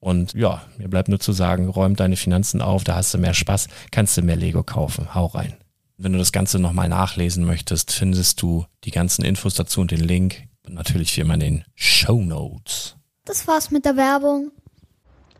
[0.00, 3.34] Und ja, mir bleibt nur zu sagen, räum deine Finanzen auf, da hast du mehr
[3.34, 5.14] Spaß, kannst du mehr Lego kaufen.
[5.14, 5.56] Hau rein.
[5.96, 10.00] Wenn du das Ganze nochmal nachlesen möchtest, findest du die ganzen Infos dazu und den
[10.00, 10.44] Link.
[10.64, 12.96] Und natürlich wie immer in den Show Notes.
[13.24, 14.52] Das war's mit der Werbung.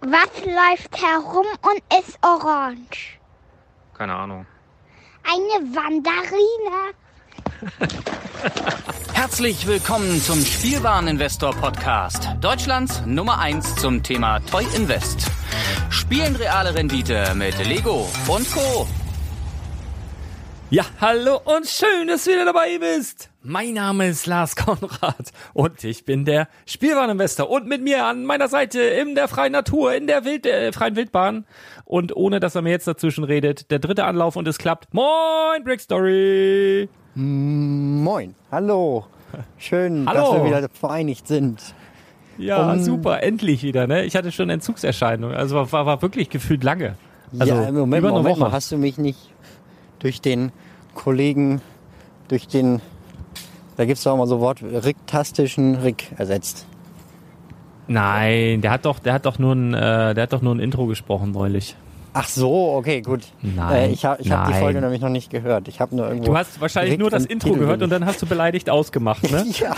[0.01, 3.19] Was läuft herum und ist orange?
[3.95, 4.47] Keine Ahnung.
[5.25, 6.95] Eine Wanderine.
[9.39, 12.29] Herzlich willkommen zum Spielwareninvestor Podcast.
[12.41, 15.31] Deutschlands Nummer 1 zum Thema Toy Invest.
[15.91, 18.89] Spielen reale Rendite mit Lego und Co.
[20.71, 23.31] Ja, hallo und schön, dass du wieder dabei bist.
[23.45, 28.49] Mein Name ist Lars Konrad und ich bin der Spielwareninvestor und mit mir an meiner
[28.49, 31.45] Seite in der freien Natur, in der Wild, äh, freien Wildbahn
[31.85, 34.93] und ohne, dass er mir jetzt dazwischen redet, der dritte Anlauf und es klappt.
[34.93, 36.89] Moin, Brick Story.
[37.15, 39.07] Moin, hallo.
[39.59, 40.21] Schön, hallo.
[40.21, 41.75] dass wir wieder vereinigt sind.
[42.39, 43.87] Ja, um, super, endlich wieder.
[43.87, 44.05] Ne?
[44.05, 46.95] Ich hatte schon Entzugserscheinungen, also war, war wirklich gefühlt lange.
[47.39, 49.19] Also ja, im Moment, über Moment mal, hast du mich nicht
[49.99, 50.53] durch den
[50.95, 51.61] Kollegen,
[52.29, 52.81] durch den,
[53.77, 56.67] da gibt es doch immer so Wort, Rick-tastischen Rick ersetzt.
[57.89, 60.61] Nein, der hat doch, der hat doch nur ein, äh, der hat doch nur ein
[60.61, 61.77] Intro gesprochen neulich.
[62.21, 63.23] Ach so, okay, gut.
[63.43, 65.69] Nein, äh, ich habe hab die Folge nämlich noch nicht gehört.
[65.69, 66.33] Ich habe nur irgendwo.
[66.33, 69.47] Du hast wahrscheinlich nur das Intro Titel gehört und dann hast du beleidigt ausgemacht, ne?
[69.61, 69.73] ja.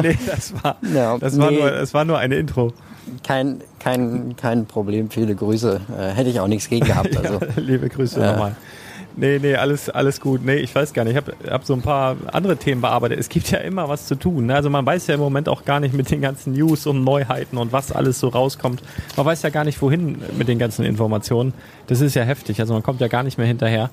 [0.00, 1.58] nee, das war, ja, das, war nee.
[1.58, 2.72] nur, das war nur eine Intro.
[3.22, 5.82] Kein, kein, kein Problem, viele Grüße.
[5.98, 7.14] Äh, hätte ich auch nichts gegen gehabt.
[7.18, 8.56] Also, ja, liebe Grüße äh, nochmal.
[9.16, 10.44] Nee, nee, alles, alles gut.
[10.44, 11.12] Nee, ich weiß gar nicht.
[11.12, 13.18] Ich habe hab so ein paar andere Themen bearbeitet.
[13.18, 14.46] Es gibt ja immer was zu tun.
[14.46, 14.54] Ne?
[14.54, 17.56] Also man weiß ja im Moment auch gar nicht mit den ganzen News und Neuheiten
[17.56, 18.82] und was alles so rauskommt.
[19.16, 21.54] Man weiß ja gar nicht, wohin mit den ganzen Informationen.
[21.86, 22.58] Das ist ja heftig.
[22.60, 23.90] Also man kommt ja gar nicht mehr hinterher.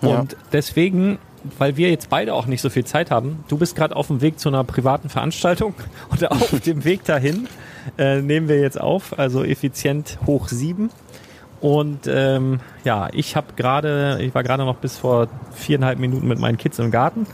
[0.00, 0.38] Und ja.
[0.52, 1.18] deswegen
[1.58, 4.20] weil wir jetzt beide auch nicht so viel Zeit haben, du bist gerade auf dem
[4.20, 5.74] Weg zu einer privaten Veranstaltung
[6.10, 7.48] und auf dem Weg dahin
[7.98, 10.90] äh, nehmen wir jetzt auf, also effizient hoch sieben.
[11.62, 16.40] Und ähm, ja, ich habe gerade, ich war gerade noch bis vor viereinhalb Minuten mit
[16.40, 17.24] meinen Kids im Garten.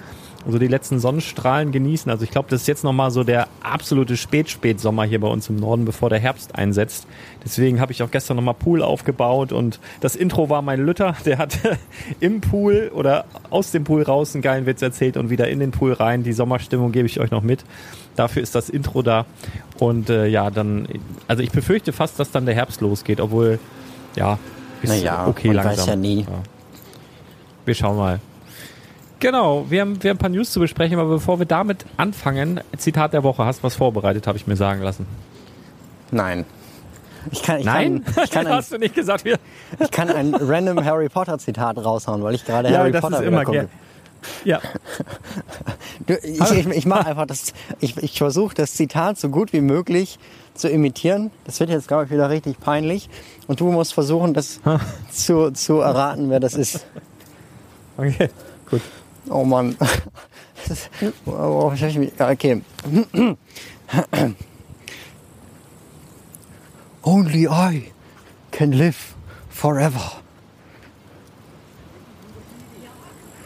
[0.44, 2.10] Also die letzten Sonnenstrahlen genießen.
[2.10, 5.56] Also ich glaube, das ist jetzt nochmal so der absolute Spät-Spätsommer hier bei uns im
[5.56, 7.06] Norden, bevor der Herbst einsetzt.
[7.42, 11.16] Deswegen habe ich auch gestern nochmal Pool aufgebaut und das Intro war mein Lütter.
[11.24, 11.58] Der hat
[12.20, 15.70] im Pool oder aus dem Pool raus einen geilen Witz erzählt und wieder in den
[15.70, 16.22] Pool rein.
[16.22, 17.64] Die Sommerstimmung gebe ich euch noch mit.
[18.14, 19.24] Dafür ist das Intro da.
[19.78, 20.86] Und äh, ja, dann,
[21.28, 23.58] also ich befürchte fast, dass dann der Herbst losgeht, obwohl,
[24.16, 24.38] ja,
[24.82, 25.78] ist Naja, okay man langsam.
[25.78, 26.26] weiß ja nie.
[27.64, 28.20] Wir schauen mal.
[29.20, 32.60] Genau, wir haben, wir haben ein paar News zu besprechen, aber bevor wir damit anfangen,
[32.76, 35.06] Zitat der Woche, hast was vorbereitet, habe ich mir sagen lassen.
[36.12, 36.44] Nein.
[37.32, 38.04] Ich kann, ich Nein?
[38.04, 39.24] Kann, ich, kann ein, hast du nicht gesagt?
[39.24, 39.38] Wir,
[39.80, 43.20] ich kann ein random Harry Potter Zitat raushauen, weil ich gerade ja, Harry das Potter
[43.20, 43.68] ist immer gucke.
[44.44, 44.60] Ja,
[46.06, 47.52] Du, ich ich, ich mache einfach das.
[47.80, 50.18] Ich, ich versuche das Zitat so gut wie möglich
[50.58, 51.30] zu imitieren.
[51.44, 53.08] Das wird jetzt, glaube ich, wieder richtig peinlich.
[53.46, 54.60] Und du musst versuchen, das
[55.10, 56.84] zu, zu erraten, wer das ist.
[57.96, 58.28] okay,
[58.70, 58.82] gut.
[59.30, 59.76] Oh Mann.
[60.68, 60.90] Das-
[61.24, 62.12] Worauf hab ich mich?
[62.18, 62.62] ja, Okay.
[67.04, 67.92] Only I
[68.50, 69.14] can live
[69.48, 70.12] forever.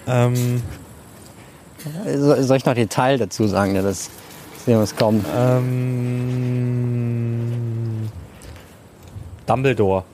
[0.06, 0.62] Ähm,
[2.04, 4.10] So- Soll ich noch Detail dazu sagen, das
[4.64, 5.24] sehen wir es kommen.
[5.36, 6.08] ähm,
[9.46, 10.04] Dumbledore.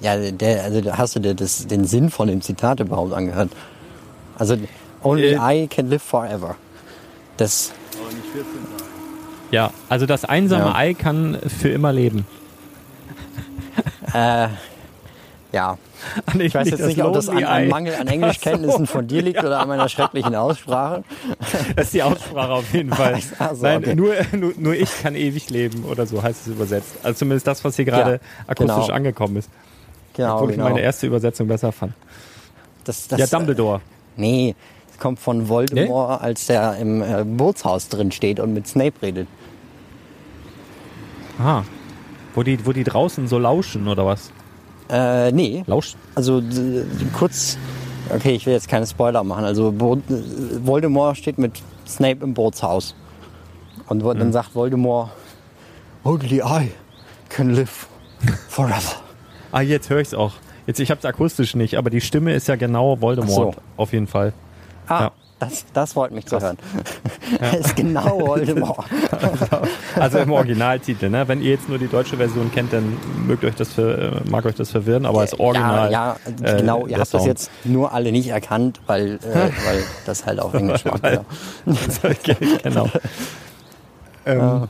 [0.00, 3.50] Ja, der, also da hast du dir das, den Sinn von dem Zitat überhaupt angehört?
[4.38, 4.56] Also,
[5.02, 5.64] only Äh.
[5.64, 6.54] I can live forever.
[7.36, 7.72] Das,
[9.50, 10.74] Ja, also das einsame Ja.
[10.76, 12.26] Ei kann für immer leben.
[14.14, 14.48] äh,
[15.52, 15.78] ja.
[16.38, 19.60] Ich weiß jetzt nicht, ob das an einem Mangel an Englischkenntnissen von dir liegt oder
[19.60, 21.02] an meiner schrecklichen Aussprache.
[21.74, 23.18] Das ist die Aussprache auf jeden Fall.
[23.38, 23.94] Ach so, Nein, okay.
[23.94, 26.96] nur, nur, nur ich kann ewig leben oder so heißt es übersetzt.
[27.02, 28.92] Also zumindest das, was hier gerade Ja, akustisch genau.
[28.94, 29.50] angekommen ist.
[30.14, 30.68] Genau, Obwohl ich genau.
[30.68, 31.94] meine erste Übersetzung besser fand.
[32.84, 33.80] das, das, ja, Dumbledore.
[34.16, 34.54] Nee,
[34.90, 39.28] es kommt von Voldemort, als der im äh, Bootshaus drin steht und mit Snape redet.
[41.38, 41.64] Aha.
[42.34, 44.32] Wo die, wo die draußen so lauschen oder was?
[44.90, 45.98] Äh, nee, Lauschen?
[46.14, 46.42] also
[47.16, 47.58] kurz,
[48.14, 49.44] okay, ich will jetzt keine Spoiler machen.
[49.44, 52.94] Also Voldemort steht mit Snape im Bootshaus.
[53.88, 54.18] Und Mhm.
[54.18, 55.10] dann sagt Voldemort,
[56.04, 56.70] Only I
[57.28, 57.86] can live
[58.48, 58.96] forever.
[59.52, 60.32] Ah, jetzt höre ich es auch.
[60.66, 63.56] Jetzt, ich habe es akustisch nicht, aber die Stimme ist ja genau Voldemort.
[63.58, 64.34] Ach Auf jeden Fall.
[64.86, 65.12] Ah, Ja.
[65.38, 66.58] Das, das freut mich zu hören.
[67.60, 68.86] ist genau Voldemort.
[69.94, 71.26] Also im Originaltitel, ne?
[71.26, 72.96] Wenn ihr jetzt nur die deutsche Version kennt, dann
[73.26, 75.90] mögt euch das für, äh, mag euch das verwirren, aber als Original.
[75.90, 76.82] Ja, ja äh, genau.
[76.82, 77.26] Ihr der habt das Sound.
[77.26, 81.12] jetzt nur alle nicht erkannt, weil, äh, weil das halt auf Englisch war.
[81.12, 81.24] Ja.
[82.02, 82.88] Okay, genau.
[84.24, 84.68] ähm,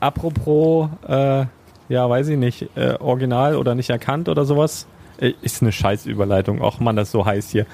[0.00, 1.44] Apropos, äh,
[1.88, 4.86] ja, weiß ich nicht, äh, Original oder nicht erkannt oder sowas.
[5.18, 6.62] Äh, ist eine Scheißüberleitung.
[6.62, 7.66] Och man, das so heiß hier.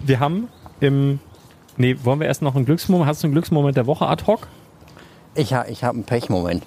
[0.00, 0.48] Wir haben
[0.80, 1.20] im.
[1.78, 3.08] Nee, wollen wir erst noch einen Glücksmoment?
[3.08, 4.48] Hast du einen Glücksmoment der Woche ad hoc?
[5.34, 6.64] Ich, ha, ich habe einen Pechmoment.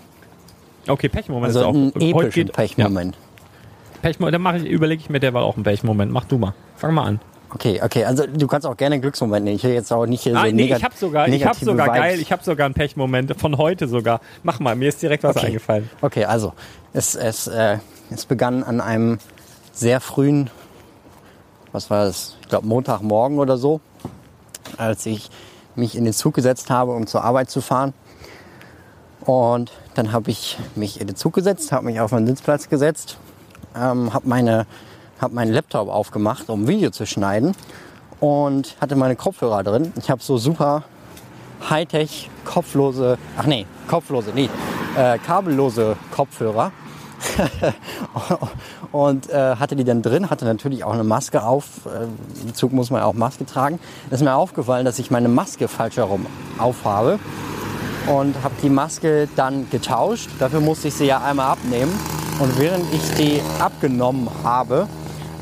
[0.87, 1.73] Okay, Pechmoment Also ist auch.
[1.73, 3.15] heute epischen geht- Pechmoment.
[3.15, 6.11] Ja, Pechmoment, dann mache ich, überlege ich mir derweil auch einen Pechmoment.
[6.11, 6.53] Mach du mal.
[6.77, 7.19] Fang mal an.
[7.53, 9.57] Okay, okay, also du kannst auch gerne einen Glücksmoment nehmen.
[9.57, 11.87] Ich will jetzt auch nicht hier Ah, so nee, ich habe sogar, ich habe sogar
[11.87, 11.99] Vibes.
[11.99, 14.21] geil, ich habe sogar einen Pechmoment von heute sogar.
[14.43, 15.47] Mach mal, mir ist direkt was Okay.
[15.47, 15.89] eingefallen.
[15.99, 16.53] Okay, also
[16.93, 19.17] es, es, äh, es begann an einem
[19.73, 20.49] sehr frühen,
[21.73, 22.37] was war das?
[22.41, 23.81] Ich glaube Montagmorgen oder so,
[24.77, 25.29] als ich
[25.75, 27.93] mich in den Zug gesetzt habe, um zur Arbeit zu fahren.
[29.21, 33.17] Und dann habe ich mich in den Zug gesetzt, habe mich auf meinen Sitzplatz gesetzt,
[33.75, 34.65] ähm, habe meine,
[35.19, 37.55] hab meinen Laptop aufgemacht, um Video zu schneiden
[38.19, 39.93] und hatte meine Kopfhörer drin.
[39.97, 40.83] Ich habe so super
[41.69, 44.49] Hightech kopflose, ach nee, kopflose, nee,
[44.97, 46.71] äh, kabellose Kopfhörer.
[48.91, 51.85] und äh, hatte die dann drin, hatte natürlich auch eine Maske auf.
[51.85, 53.79] Äh, Im Zug muss man ja auch Maske tragen.
[54.09, 56.25] Ist mir aufgefallen, dass ich meine Maske falsch herum
[56.57, 57.19] aufhabe
[58.07, 60.29] und habe die Maske dann getauscht.
[60.39, 61.93] Dafür musste ich sie ja einmal abnehmen.
[62.39, 64.87] Und während ich die abgenommen habe,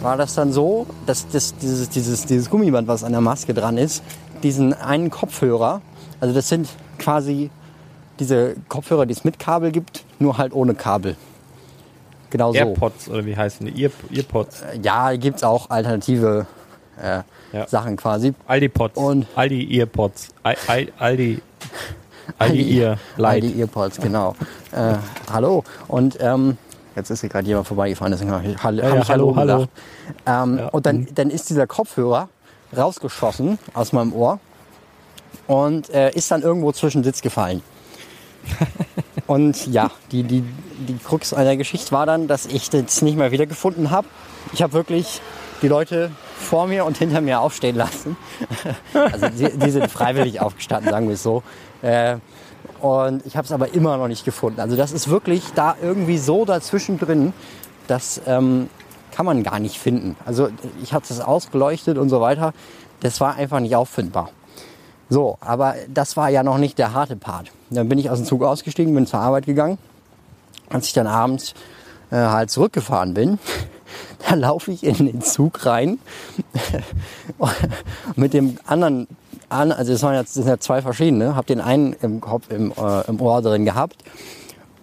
[0.01, 3.77] war das dann so, dass das, dieses, dieses, dieses Gummiband, was an der Maske dran
[3.77, 4.03] ist,
[4.43, 5.81] diesen einen Kopfhörer,
[6.19, 6.67] also das sind
[6.97, 7.49] quasi
[8.19, 11.15] diese Kopfhörer, die es mit Kabel gibt, nur halt ohne Kabel.
[12.29, 12.57] Genau so.
[12.59, 13.81] AirPods oder wie heißen die?
[13.83, 14.63] Ear, Earpods.
[14.83, 16.45] Ja, gibt's auch alternative
[17.01, 17.21] äh,
[17.51, 17.67] Ja.
[17.67, 18.33] Sachen quasi.
[18.47, 18.97] Aldi-Pods.
[18.97, 20.27] Und- Aldi Earpods.
[20.43, 21.41] Al- Al- Aldi.
[22.37, 23.43] Aldi Ear Light.
[23.43, 24.35] Aldi Earpods, genau.
[24.71, 24.93] äh,
[25.31, 25.63] hallo.
[25.87, 26.57] Und ähm,
[26.95, 29.35] jetzt ist hier gerade jemand vorbeigefahren, deswegen habe ich, Hallo, Ja, hab ja, ich Hallo,
[29.35, 29.65] hallo.
[30.27, 30.67] Ähm, Ja.
[30.67, 32.29] Und dann, dann ist dieser Kopfhörer
[32.77, 34.39] rausgeschossen aus meinem Ohr
[35.47, 37.63] und äh, ist dann irgendwo zwischen Sitz gefallen.
[39.27, 40.43] und ja, die, die,
[40.87, 44.07] die Krux einer Geschichte war dann, dass ich das nicht mehr wiedergefunden habe.
[44.53, 45.21] Ich habe wirklich
[45.61, 48.17] die Leute vor mir und hinter mir aufstehen lassen.
[48.93, 51.43] also die, die sind freiwillig aufgestanden, sagen wir es so.
[51.81, 52.17] Äh,
[52.81, 54.61] und ich habe es aber immer noch nicht gefunden.
[54.61, 57.33] Also das ist wirklich da irgendwie so dazwischen drin,
[57.87, 58.69] das ähm,
[59.11, 60.15] kann man gar nicht finden.
[60.25, 60.49] Also
[60.81, 62.53] ich habe es ausgeleuchtet und so weiter.
[63.01, 64.29] Das war einfach nicht auffindbar.
[65.09, 67.51] So, aber das war ja noch nicht der harte Part.
[67.71, 69.77] Dann bin ich aus dem Zug ausgestiegen, bin zur Arbeit gegangen.
[70.69, 71.55] Als ich dann abends
[72.11, 73.39] äh, halt zurückgefahren bin,
[74.29, 75.97] da laufe ich in den Zug rein
[78.15, 79.07] mit dem anderen
[79.49, 82.51] an, also es waren jetzt, das sind ja zwei verschiedene, habe den einen im Kopf,
[82.51, 84.03] im, äh, im Ohr drin gehabt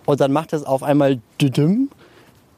[0.06, 1.88] und dann macht es auf einmal düdüm,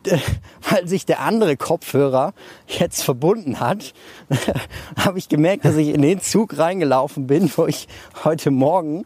[0.71, 2.33] weil sich der andere Kopfhörer
[2.67, 3.95] jetzt verbunden hat,
[4.97, 7.89] habe ich gemerkt, dass ich in den Zug reingelaufen bin, wo ich
[8.25, 9.05] heute Morgen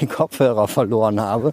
[0.00, 1.52] den Kopfhörer verloren habe.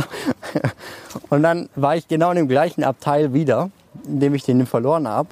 [1.30, 3.70] Und dann war ich genau in dem gleichen Abteil wieder,
[4.06, 5.30] in dem ich den verloren habe.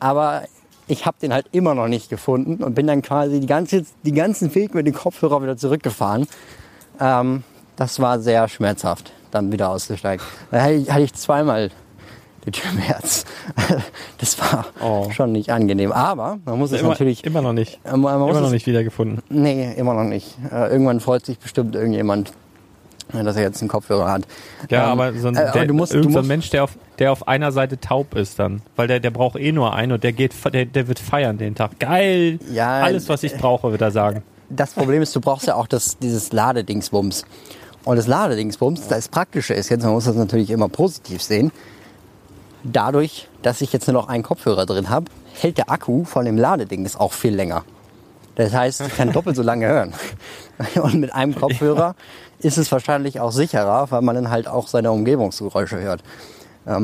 [0.00, 0.44] Aber
[0.86, 4.12] ich habe den halt immer noch nicht gefunden und bin dann quasi die ganze, die
[4.12, 6.26] ganzen Weg mit dem Kopfhörer wieder zurückgefahren.
[7.00, 7.42] Ähm,
[7.76, 10.24] das war sehr schmerzhaft, dann wieder auszusteigen.
[10.50, 11.70] Da hatte ich, hatte ich zweimal
[12.50, 13.24] die Tür im Herz.
[14.18, 15.10] Das war Oh.
[15.10, 15.92] schon nicht angenehm.
[15.92, 17.24] Aber man muss es immer, natürlich.
[17.24, 17.78] immer noch nicht.
[17.84, 19.20] äh, Immer noch nicht wiedergefunden.
[19.28, 20.36] Nee, immer noch nicht.
[20.52, 22.32] Äh, irgendwann freut sich bestimmt irgendjemand,
[23.14, 24.22] äh, dass er jetzt einen Kopfhörer hat.
[24.70, 26.50] Ja, Ähm, aber so ein, äh, der, du musst, du irgend so ein musst, Mensch,
[26.50, 28.60] der auf, der auf einer Seite taub ist dann.
[28.76, 31.54] Weil der, der braucht eh nur einen und der geht, der, der wird feiern den
[31.54, 31.78] Tag.
[31.78, 32.40] Geil!
[32.52, 34.22] Ja, Alles, was ich brauche, wird er sagen.
[34.50, 37.24] das Problem ist, du brauchst ja auch das, dieses Ladedingsbums.
[37.84, 41.52] Und das Ladedingsbums, das Praktische ist jetzt, man muss das natürlich immer positiv sehen,
[42.64, 46.36] dadurch, dass ich jetzt nur noch einen Kopfhörer drin habe, hält der Akku von dem
[46.36, 47.64] Ladeding auch viel länger.
[48.34, 49.94] Das heißt, ich kann doppelt so lange hören.
[50.82, 51.94] Und mit einem Kopfhörer
[52.38, 56.02] ist es wahrscheinlich auch sicherer, weil man dann halt auch seine Umgebungsgeräusche hört.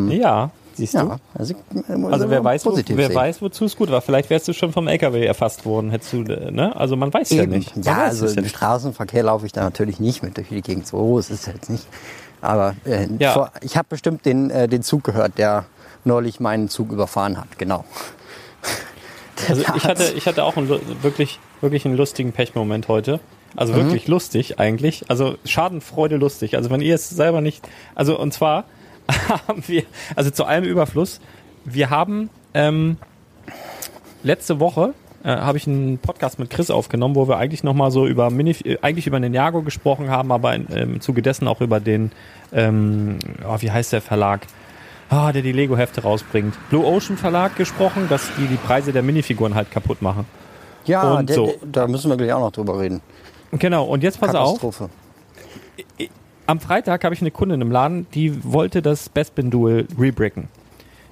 [0.08, 0.98] Ja, siehst du.
[0.98, 1.54] Ja, also,
[2.10, 3.14] Also wer weiß, wo, wer sehen.
[3.14, 4.00] weiß, wozu es gut war.
[4.00, 6.74] Vielleicht wärst du schon vom LKW erfasst worden, hättest du, äh, ne?
[6.74, 7.52] Also man weiß ja Eben.
[7.52, 7.76] nicht.
[7.76, 8.48] Man Ja, also im.
[8.48, 10.86] Straßenverkehr laufe ich da natürlich nicht mit durch die Gegend.
[10.86, 11.86] So ist es jetzt nicht.
[12.44, 13.32] Aber äh, Ja.
[13.32, 15.64] vor, ich habe bestimmt den, äh, den Zug gehört, der
[16.04, 17.58] neulich meinen Zug überfahren hat.
[17.58, 17.84] Genau.
[19.48, 20.68] Also ich hatte, ich hatte auch einen,
[21.02, 23.18] wirklich, wirklich einen lustigen Pechmoment heute.
[23.56, 23.76] Also Mhm.
[23.78, 25.04] wirklich lustig eigentlich.
[25.08, 26.56] Also Schadenfreude lustig.
[26.56, 28.64] Also wenn ihr es selber nicht, also und zwar
[29.48, 29.82] haben wir,
[30.14, 31.20] also zu allem Überfluss,
[31.64, 32.96] wir haben ähm,
[34.22, 34.94] letzte Woche
[35.24, 38.52] äh, habe ich einen Podcast mit Chris aufgenommen, wo wir eigentlich nochmal so über Mini,
[38.64, 41.80] äh, eigentlich über den Jago gesprochen haben, aber in, ähm, im Zuge dessen auch über
[41.80, 42.12] den,
[42.52, 44.42] ähm, oh, wie heißt der Verlag?
[45.08, 46.54] Ah, der die Lego-Hefte rausbringt.
[46.70, 50.26] Blue Ocean Verlag gesprochen, dass die die Preise der Minifiguren halt kaputt machen.
[50.86, 51.46] Ja, Und der, so.
[51.46, 53.00] der, da müssen wir gleich auch noch drüber reden.
[53.52, 54.60] Genau, und jetzt pass auf.
[54.60, 54.90] Katastrophe.
[56.46, 60.48] Am Freitag habe ich eine Kundin im Laden, die wollte das Bespin Duel rebricken.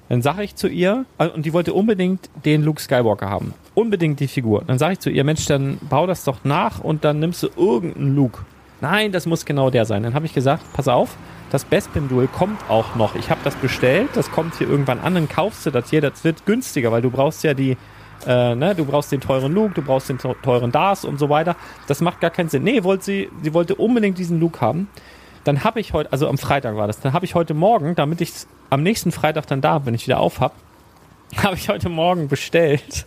[0.09, 3.53] Dann sage ich zu ihr, äh, und die wollte unbedingt den Luke Skywalker haben.
[3.75, 4.63] Unbedingt die Figur.
[4.65, 7.49] Dann sage ich zu ihr, Mensch, dann bau das doch nach und dann nimmst du
[7.55, 8.45] irgendeinen Luke.
[8.81, 10.03] Nein, das muss genau der sein.
[10.03, 11.15] Dann habe ich gesagt, pass auf,
[11.51, 13.15] das Bespin Duel kommt auch noch.
[13.15, 16.23] Ich habe das bestellt, das kommt hier irgendwann an, dann kaufst du das hier, das
[16.23, 17.77] wird günstiger, weil du brauchst ja die,
[18.27, 21.55] äh, ne, du brauchst den teuren Luke, du brauchst den teuren Dars und so weiter.
[21.87, 22.63] Das macht gar keinen Sinn.
[22.63, 24.89] Nee, wollte sie, sie wollte unbedingt diesen Luke haben.
[25.43, 28.21] Dann habe ich heute, also am Freitag war das, dann habe ich heute Morgen, damit
[28.21, 28.31] ich
[28.69, 30.53] am nächsten Freitag dann da, bin, wenn ich wieder auf hab,
[31.43, 33.05] habe ich heute Morgen bestellt.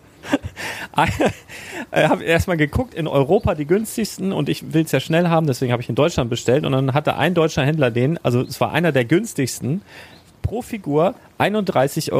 [1.92, 5.72] habe erstmal geguckt, in Europa die günstigsten und ich will es ja schnell haben, deswegen
[5.72, 8.72] habe ich in Deutschland bestellt und dann hatte ein deutscher Händler den, also es war
[8.72, 9.82] einer der günstigsten,
[10.42, 12.12] pro Figur 31,90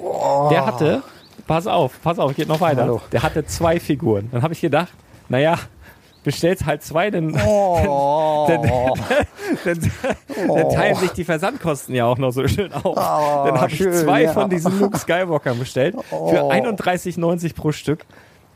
[0.00, 0.48] Euro.
[0.50, 1.02] Der hatte,
[1.46, 3.00] pass auf, pass auf, geht noch weiter, Hallo.
[3.12, 4.28] der hatte zwei Figuren.
[4.30, 4.92] Dann habe ich gedacht,
[5.28, 5.58] naja,
[6.26, 8.46] bestellst halt zwei, dann, Oh.
[8.48, 8.62] dann,
[9.64, 9.90] dann,
[10.48, 12.96] dann teilen sich die Versandkosten ja auch noch so schön auf.
[12.96, 14.32] dann habe ich zwei ja.
[14.32, 16.50] von diesen Luke Skywalkern bestellt für Oh.
[16.50, 18.04] 31,90 pro Stück.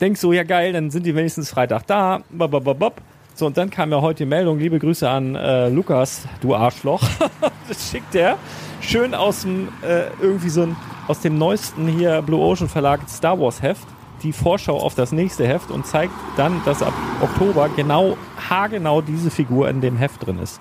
[0.01, 2.23] Denk so, ja geil, dann sind die wenigstens Freitag da.
[2.31, 3.01] Bop, bop, bop.
[3.35, 7.03] So, und dann kam ja heute die Meldung, liebe Grüße an äh, Lukas, du Arschloch.
[7.69, 8.37] das schickt er
[8.81, 13.39] schön aus dem, äh, irgendwie so ein, aus dem neuesten hier Blue Ocean Verlag Star
[13.39, 13.87] Wars Heft
[14.23, 18.17] die Vorschau auf das nächste Heft und zeigt dann, dass ab Oktober genau,
[18.49, 20.61] haargenau diese Figur in dem Heft drin ist.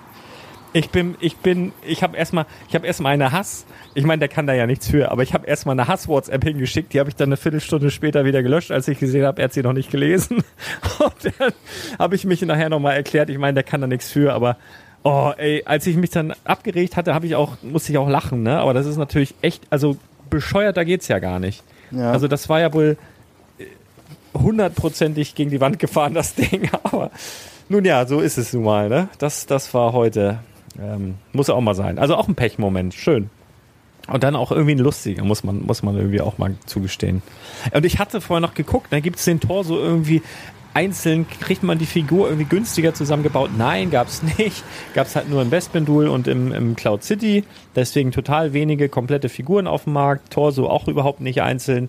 [0.72, 3.66] Ich bin, ich bin, ich habe erstmal, ich habe erstmal eine Hass.
[3.94, 6.92] Ich meine, der kann da ja nichts für, aber ich habe erstmal eine Hass-WhatsApp hingeschickt.
[6.92, 9.52] Die habe ich dann eine Viertelstunde später wieder gelöscht, als ich gesehen habe, er hat
[9.52, 10.44] sie noch nicht gelesen.
[11.00, 11.52] Und dann
[11.98, 13.30] habe ich mich nachher nochmal erklärt.
[13.30, 14.56] Ich meine, der kann da nichts für, aber
[15.02, 18.44] oh, ey, als ich mich dann abgeregt hatte, habe ich auch, musste ich auch lachen,
[18.44, 18.58] ne?
[18.58, 19.96] Aber das ist natürlich echt, also
[20.28, 21.64] bescheuerter geht's ja gar nicht.
[21.90, 22.12] Ja.
[22.12, 22.96] Also das war ja wohl
[24.34, 26.70] hundertprozentig gegen die Wand gefahren, das Ding.
[26.82, 27.10] Aber
[27.68, 28.88] nun ja, so ist es nun mal.
[28.88, 29.08] Ne?
[29.18, 30.40] Das, das war heute,
[30.80, 31.98] ähm, muss auch mal sein.
[31.98, 33.30] Also auch ein Pechmoment, schön.
[34.08, 37.22] Und dann auch irgendwie ein lustiger, muss man, muss man irgendwie auch mal zugestehen.
[37.72, 40.22] Und ich hatte vorher noch geguckt, da gibt es den Tor so irgendwie
[40.74, 43.50] einzeln, kriegt man die Figur irgendwie günstiger zusammengebaut?
[43.56, 44.64] Nein, gab es nicht.
[44.94, 47.44] Gab es halt nur im Westbendul und im, im Cloud City.
[47.76, 50.32] Deswegen total wenige komplette Figuren auf dem Markt.
[50.32, 51.88] Torso auch überhaupt nicht einzeln.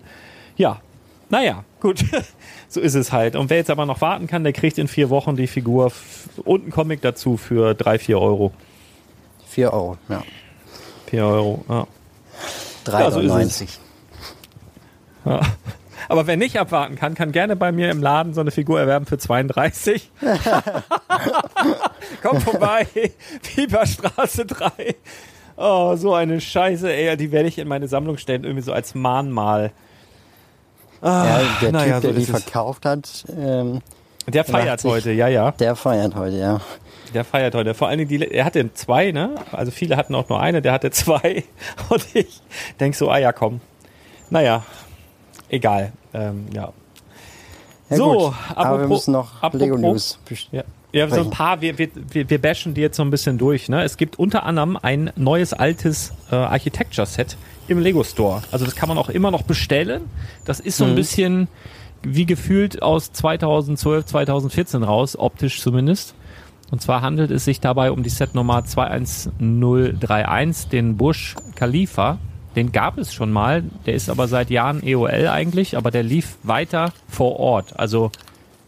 [0.56, 0.80] Ja,
[1.32, 2.04] naja, gut.
[2.68, 3.34] so ist es halt.
[3.34, 5.90] Und wer jetzt aber noch warten kann, der kriegt in vier Wochen die Figur
[6.44, 8.52] und einen Comic dazu für drei, vier Euro.
[9.48, 10.22] 4 Euro, ja.
[11.06, 11.86] Vier Euro, ja.
[12.86, 13.80] 3,90 so ist es.
[15.24, 15.40] Ja.
[16.08, 19.06] Aber wer nicht abwarten kann, kann gerne bei mir im Laden so eine Figur erwerben
[19.06, 20.10] für 32.
[22.22, 22.86] Kommt vorbei,
[23.42, 24.94] Pieperstraße 3.
[25.56, 28.94] Oh, so eine Scheiße, ey, die werde ich in meine Sammlung stellen, irgendwie so als
[28.94, 29.72] Mahnmal.
[31.02, 32.42] Ah, ja, der Typ, der so die ist es.
[32.42, 33.80] verkauft hat, ähm,
[34.28, 35.50] Der feiert sich- heute, ja, ja.
[35.50, 36.60] der feiert heute, ja.
[37.12, 37.74] Der feiert heute.
[37.74, 39.34] Vor allen Dingen, die, er hatte zwei, ne?
[39.50, 41.44] Also viele hatten auch nur eine, der hatte zwei.
[41.90, 42.40] Und ich
[42.80, 43.60] denk so, ah ja, komm.
[44.30, 44.64] Naja,
[45.50, 45.92] egal.
[46.14, 46.72] Ähm, ja.
[47.90, 48.34] ja So, gut.
[48.54, 50.18] aber wir apropos- müssen noch apropos- Lego News.
[50.52, 53.36] Ja, ja so ein paar, wir, wir, wir wir bashen die jetzt so ein bisschen
[53.38, 53.68] durch.
[53.68, 53.82] Ne?
[53.82, 57.36] Es gibt unter anderem ein neues, altes äh, Architecture-Set
[57.72, 58.42] im Lego Store.
[58.52, 60.02] Also das kann man auch immer noch bestellen.
[60.44, 61.48] Das ist so ein bisschen
[62.02, 66.14] wie gefühlt aus 2012, 2014 raus, optisch zumindest.
[66.70, 72.18] Und zwar handelt es sich dabei um die Setnummer 21031, den Bush Khalifa.
[72.56, 76.36] Den gab es schon mal, der ist aber seit Jahren EOL eigentlich, aber der lief
[76.42, 77.78] weiter vor Ort.
[77.78, 78.10] Also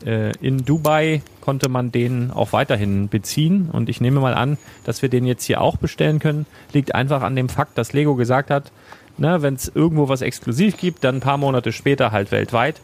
[0.03, 5.09] in Dubai konnte man den auch weiterhin beziehen und ich nehme mal an, dass wir
[5.09, 6.47] den jetzt hier auch bestellen können.
[6.73, 8.71] Liegt einfach an dem Fakt, dass Lego gesagt hat,
[9.19, 12.81] ne, wenn es irgendwo was exklusiv gibt, dann ein paar Monate später halt weltweit.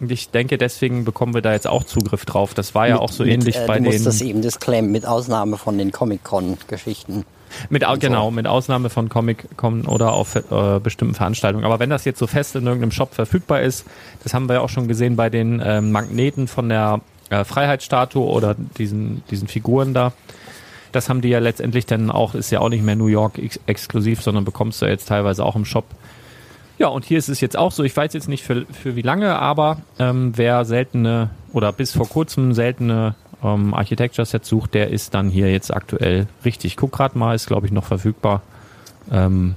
[0.00, 2.54] Und ich denke, deswegen bekommen wir da jetzt auch Zugriff drauf.
[2.54, 4.90] Das war ja auch so mit, ähnlich äh, bei du musst den das eben disclaimen,
[4.90, 7.24] mit Ausnahme von den Comic-Con-Geschichten.
[7.70, 11.64] Mit au- genau mit Ausnahme von Comic Con oder auf äh, bestimmten Veranstaltungen.
[11.64, 13.84] Aber wenn das jetzt so fest in irgendeinem Shop verfügbar ist,
[14.22, 18.24] das haben wir ja auch schon gesehen bei den ähm, Magneten von der äh, Freiheitsstatue
[18.24, 20.12] oder diesen diesen Figuren da.
[20.92, 23.58] Das haben die ja letztendlich dann auch, ist ja auch nicht mehr New York ex
[23.66, 25.84] exklusiv, sondern bekommst du jetzt teilweise auch im Shop.
[26.78, 29.02] Ja, und hier ist es jetzt auch so, ich weiß jetzt nicht für, für wie
[29.02, 33.14] lange, aber ähm, wer seltene oder bis vor kurzem seltene
[33.44, 36.76] ähm, Architecture-Sets sucht, der ist dann hier jetzt aktuell richtig.
[36.76, 38.42] Guck grad mal, ist glaube ich noch verfügbar.
[39.12, 39.54] Ähm,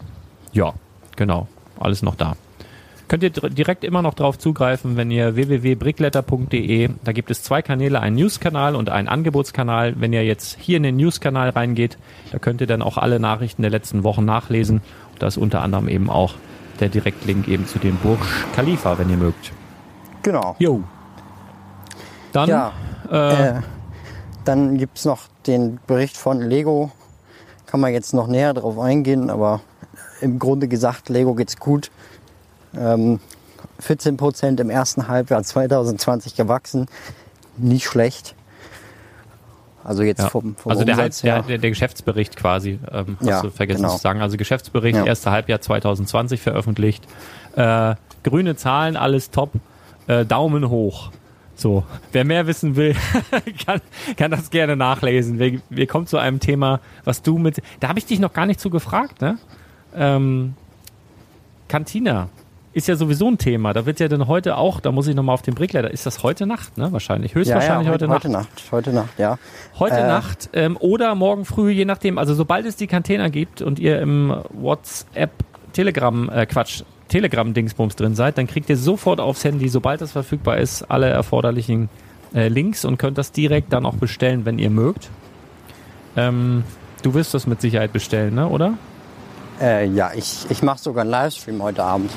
[0.52, 0.74] ja,
[1.16, 1.48] genau,
[1.80, 2.36] alles noch da.
[3.08, 7.62] Könnt ihr dir direkt immer noch drauf zugreifen, wenn ihr www.brickletter.de, da gibt es zwei
[7.62, 9.94] Kanäle, einen News-Kanal und einen Angebotskanal.
[9.98, 11.98] Wenn ihr jetzt hier in den News-Kanal reingeht,
[12.34, 14.82] da könnt ihr dann auch alle Nachrichten der letzten Wochen nachlesen.
[15.14, 16.34] Und da ist unter anderem eben auch
[16.82, 18.20] der Direktlink eben zu dem Burj
[18.56, 19.54] Khalifa, wenn ihr mögt.
[20.24, 20.58] Genau.
[20.60, 20.84] Jo.
[22.34, 22.74] Dann, Ja,
[23.10, 23.62] äh, äh,
[24.48, 26.92] dann gibt's noch den Bericht von Lego.
[27.66, 29.62] Kann man jetzt noch näher drauf eingehen, aber
[30.22, 31.92] im Grunde gesagt, Lego geht's gut.
[32.76, 33.20] Ähm,
[33.80, 36.88] 14 Prozent im ersten Halbjahr 2020 gewachsen.
[37.58, 38.36] Nicht schlecht.
[39.84, 40.30] Also jetzt Ja.
[40.30, 43.84] vom, vom also der, Umsatz der, der, der Geschäftsbericht quasi, ähm, hast Ja, du vergessen
[43.84, 43.96] genau.
[43.96, 44.22] zu sagen.
[44.22, 45.06] Also Geschäftsbericht, Ja.
[45.06, 47.06] erste Halbjahr 2020 veröffentlicht.
[47.56, 49.52] Äh, grüne Zahlen, alles top.
[50.08, 51.12] Äh, Daumen hoch.
[51.58, 52.96] So, wer mehr wissen will,
[53.66, 53.82] kann,
[54.16, 55.40] kann das gerne nachlesen.
[55.40, 57.62] Wir, wir kommen zu einem Thema, was du mit.
[57.80, 59.40] Da habe ich dich noch gar nicht zu gefragt, ne?
[59.96, 60.54] Ähm,
[61.68, 62.30] Cantina
[62.74, 63.74] ist ja sowieso ein Thema.
[63.74, 65.90] Da wird ja dann heute auch, da muss ich nochmal auf den Brickleiter.
[65.90, 66.92] Ist das heute Nacht, ne?
[66.92, 67.32] Wahrscheinlich.
[67.32, 68.24] ja, ja, Höchstwahrscheinlich heute, heute, Nacht.
[68.24, 68.72] heute Nacht.
[68.72, 69.40] Heute Nacht, ja.
[69.80, 72.20] Heute Äh, Nacht ähm, oder morgen früh, je nachdem.
[72.20, 75.32] Also sobald es die Container gibt und ihr im WhatsApp,
[75.74, 80.58] Telegram, äh, Quatsch, Telegram-Dingsbums drin seid, dann kriegt ihr sofort aufs Handy, sobald das verfügbar
[80.58, 81.90] ist, alle erforderlichen
[82.34, 85.10] äh, Links und könnt das direkt dann auch bestellen, wenn ihr mögt.
[86.16, 86.64] Ähm,
[87.04, 88.48] du wirst das mit Sicherheit bestellen, ne?
[88.48, 88.74] oder?
[89.62, 92.12] Äh, ja, ich, ich mache sogar einen Livestream heute Abend.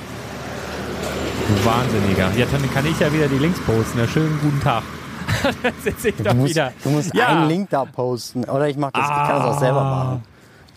[1.48, 2.30] Du Wahnsinniger.
[2.36, 3.98] Ja, dann kann ich ja wieder die Links posten.
[3.98, 4.82] Ja, schönen guten Tag.
[5.62, 6.72] dann sitze ich Du doch musst, wieder.
[6.84, 7.28] du musst Ja.
[7.28, 8.44] einen Link da posten.
[8.44, 10.22] Oder ich mach das, ich kann das auch selber machen.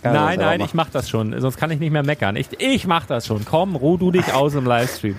[0.04, 1.39] Kann Nein, nein, ich mach das schon.
[1.39, 2.36] Sonst kann ich nicht mehr meckern.
[2.36, 3.46] Ich, ich mach das schon.
[3.46, 5.16] Komm, ruh du dich aus im Livestream.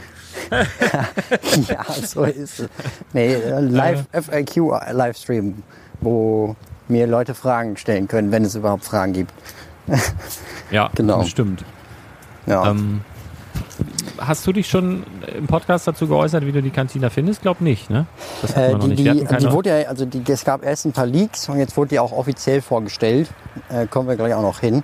[1.68, 2.68] Ja, so ist es.
[3.12, 4.57] Nee, äh, live FAQ
[4.92, 5.62] Livestream,
[6.01, 6.55] wo
[6.88, 9.33] mir Leute Fragen stellen können, wenn es überhaupt Fragen gibt.
[10.70, 11.18] Ja, Genau.
[11.20, 11.64] das stimmt.
[12.47, 12.70] Ja.
[12.70, 13.01] Ähm,
[14.19, 15.05] hast du dich schon
[15.37, 17.43] im Podcast dazu geäußert, wie du die Cantina findest?
[17.43, 18.07] Glaub nicht, ne?
[18.43, 18.99] Das Äh, die, nicht.
[18.99, 21.90] die, die wurde ja, also die, es gab erst ein paar Leaks und jetzt wurde
[21.90, 23.29] die auch offiziell vorgestellt.
[23.69, 24.83] Äh, kommen wir gleich auch noch hin.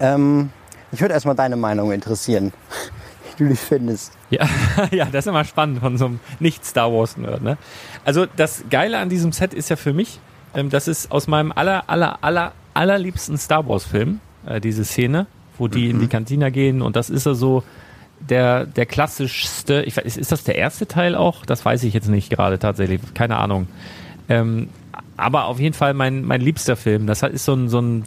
[0.00, 0.50] Ähm,
[0.92, 2.52] ich würde erstmal deine Meinung interessieren.
[3.38, 4.12] du die findest.
[4.30, 4.48] Ja,
[4.90, 7.42] ja, das ist immer spannend von so einem Nicht-Star Wars-Nerd.
[7.42, 7.58] Ne?
[8.04, 10.20] Also das Geile an diesem Set ist ja für mich,
[10.54, 15.26] ähm, das ist aus meinem aller, aller, aller, allerliebsten Star Wars-Film, äh, diese Szene,
[15.62, 17.62] wo die in die Kantina gehen und das ist ja so
[18.28, 21.46] der, der klassischste, ich weiß, ist das der erste Teil auch?
[21.46, 23.68] Das weiß ich jetzt nicht gerade tatsächlich, keine Ahnung.
[24.28, 24.68] Ähm,
[25.16, 27.06] aber auf jeden Fall mein, mein liebster Film.
[27.06, 28.04] Das ist so ein, so ein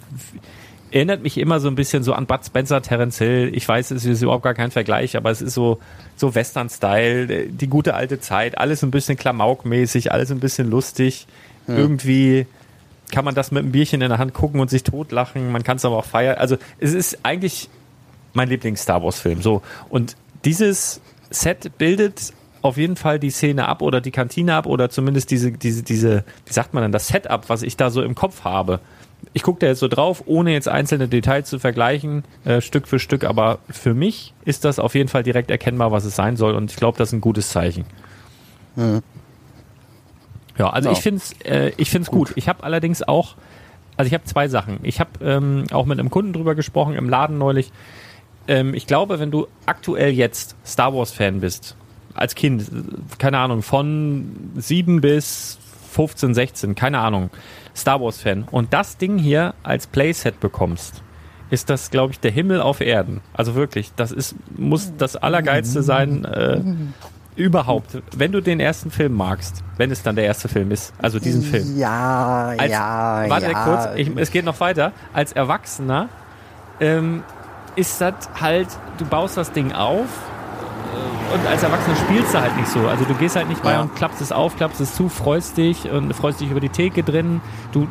[0.91, 3.52] erinnert mich immer so ein bisschen so an Bud Spencer, Terence Hill.
[3.54, 5.80] Ich weiß, es ist überhaupt gar kein Vergleich, aber es ist so,
[6.18, 11.28] so Western-Style, die gute alte Zeit, alles ein bisschen klamaukmäßig, alles ein bisschen lustig.
[11.68, 12.46] Irgendwie
[13.15, 15.49] kann man das mit einem Bierchen in der Hand gucken und sich totlachen.
[15.49, 16.38] Man kann es aber auch feiern.
[16.38, 17.69] Also es ist eigentlich
[18.34, 19.41] mein Lieblings-Star Wars-Film.
[19.41, 19.62] So.
[19.88, 20.99] Und dieses
[21.30, 25.54] Set bildet auf jeden Fall die Szene ab oder die Kantine ab oder zumindest diese,
[25.54, 28.82] diese, diese, wie sagt man denn, das Setup, was ich da so im Kopf habe.
[29.32, 32.99] Ich gucke da jetzt so drauf, ohne jetzt einzelne Details zu vergleichen, äh, Stück für
[32.99, 36.54] Stück, aber für mich ist das auf jeden Fall direkt erkennbar, was es sein soll
[36.54, 37.86] und ich glaube, das ist ein gutes Zeichen.
[40.58, 40.94] Ja, also Ja.
[40.94, 42.34] ich finde es äh, ich find's gut.
[42.36, 43.36] Ich habe allerdings auch,
[43.98, 44.80] also ich habe zwei Sachen.
[44.84, 47.72] Ich habe ähm, auch mit einem Kunden drüber gesprochen im Laden neulich.
[48.48, 51.76] Ähm, ich glaube, wenn du aktuell jetzt Star Wars Fan bist,
[52.13, 52.65] als Kind, äh,
[53.18, 55.58] keine Ahnung, von 7 bis
[55.91, 57.30] 15, 16, keine Ahnung,
[57.76, 61.02] Star Wars Fan und das Ding hier als Playset bekommst,
[61.50, 63.22] ist das, glaube ich, der Himmel auf Erden.
[63.34, 66.62] Also wirklich, das ist, muss das Allergeilste sein, äh,
[67.36, 67.98] überhaupt.
[68.15, 71.41] Wenn du den ersten Film magst, wenn es dann der erste Film ist, also diesen
[71.41, 71.78] Film.
[71.78, 73.63] Ja, Als, ja, warte ja.
[73.65, 74.91] kurz, ich, es geht noch weiter.
[75.13, 76.10] Als Erwachsener
[76.80, 77.24] ähm,
[77.76, 78.67] ist das halt,
[78.98, 82.88] du baust das Ding auf äh, und als Erwachsener spielst du halt nicht so.
[82.88, 83.82] Also du gehst halt nicht bei Ja.
[83.82, 87.04] und klappst es auf, klappst es zu, freust dich und freust dich über die Theke
[87.04, 87.41] drin.
[87.74, 87.88] Du äh,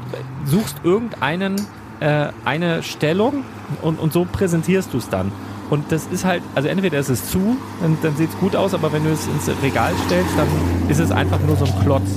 [0.46, 1.56] suchst irgendeinen
[2.00, 3.44] äh, eine Stellung
[3.82, 5.32] und, und so präsentierst du es dann.
[5.70, 8.74] Und das ist halt, also entweder ist es zu, dann, dann sieht es gut aus,
[8.74, 10.48] aber wenn du es ins Regal stellst, dann
[10.88, 12.08] ist es einfach nur so ein Klotz.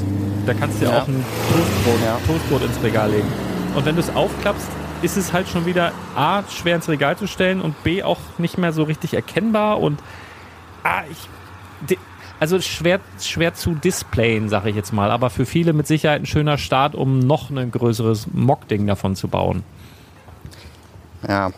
[0.45, 1.01] Da kannst du ja Ja.
[1.01, 2.17] auch ein Toastbrot, Ja.
[2.27, 3.27] Toastbrot ins Regal legen.
[3.75, 4.67] Und wenn du es aufklappst,
[5.01, 8.57] ist es halt schon wieder A, schwer ins Regal zu stellen und B, auch nicht
[8.57, 9.99] mehr so richtig erkennbar und
[10.83, 11.97] A, ich,
[12.39, 16.25] also schwer, schwer zu displayen, sag ich jetzt mal, aber für viele mit Sicherheit ein
[16.25, 19.63] schöner Start, um noch ein größeres Mock-Ding davon zu bauen.
[21.27, 21.51] Ja,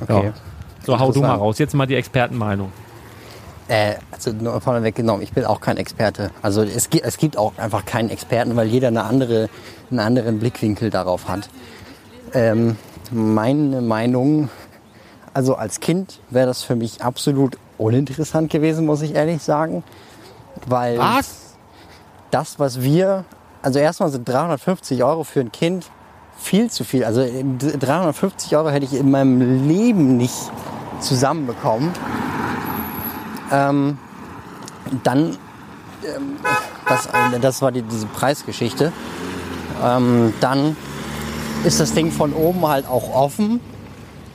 [0.00, 0.32] okay.
[0.84, 1.58] So, hau du mal raus.
[1.58, 2.72] Jetzt mal die Expertenmeinung.
[3.68, 6.30] Äh, also nur vorneweg genommen, ich bin auch kein Experte.
[6.42, 9.48] Also es, gi- es gibt auch einfach keinen Experten, weil jeder eine andere,
[9.90, 11.48] einen anderen Blickwinkel darauf hat.
[12.34, 12.76] Ähm,
[13.12, 14.48] meine Meinung,
[15.34, 19.84] also als Kind wäre das für mich absolut uninteressant gewesen, muss ich ehrlich sagen.
[20.66, 20.98] Weil
[22.32, 23.24] das, was wir,
[23.62, 25.90] also erstmal sind 350 Euro für ein Kind
[26.40, 27.04] viel zu viel.
[27.04, 30.34] Also äh, 350 Euro hätte ich in meinem Leben nicht
[31.00, 31.92] zusammenbekommen.
[33.52, 33.98] Ähm,
[35.04, 35.36] dann,
[36.04, 36.36] ähm,
[36.88, 38.92] das, äh, das war die, diese Preisgeschichte.
[39.82, 40.76] Ähm, dann
[41.64, 43.60] ist das Ding von oben halt auch offen,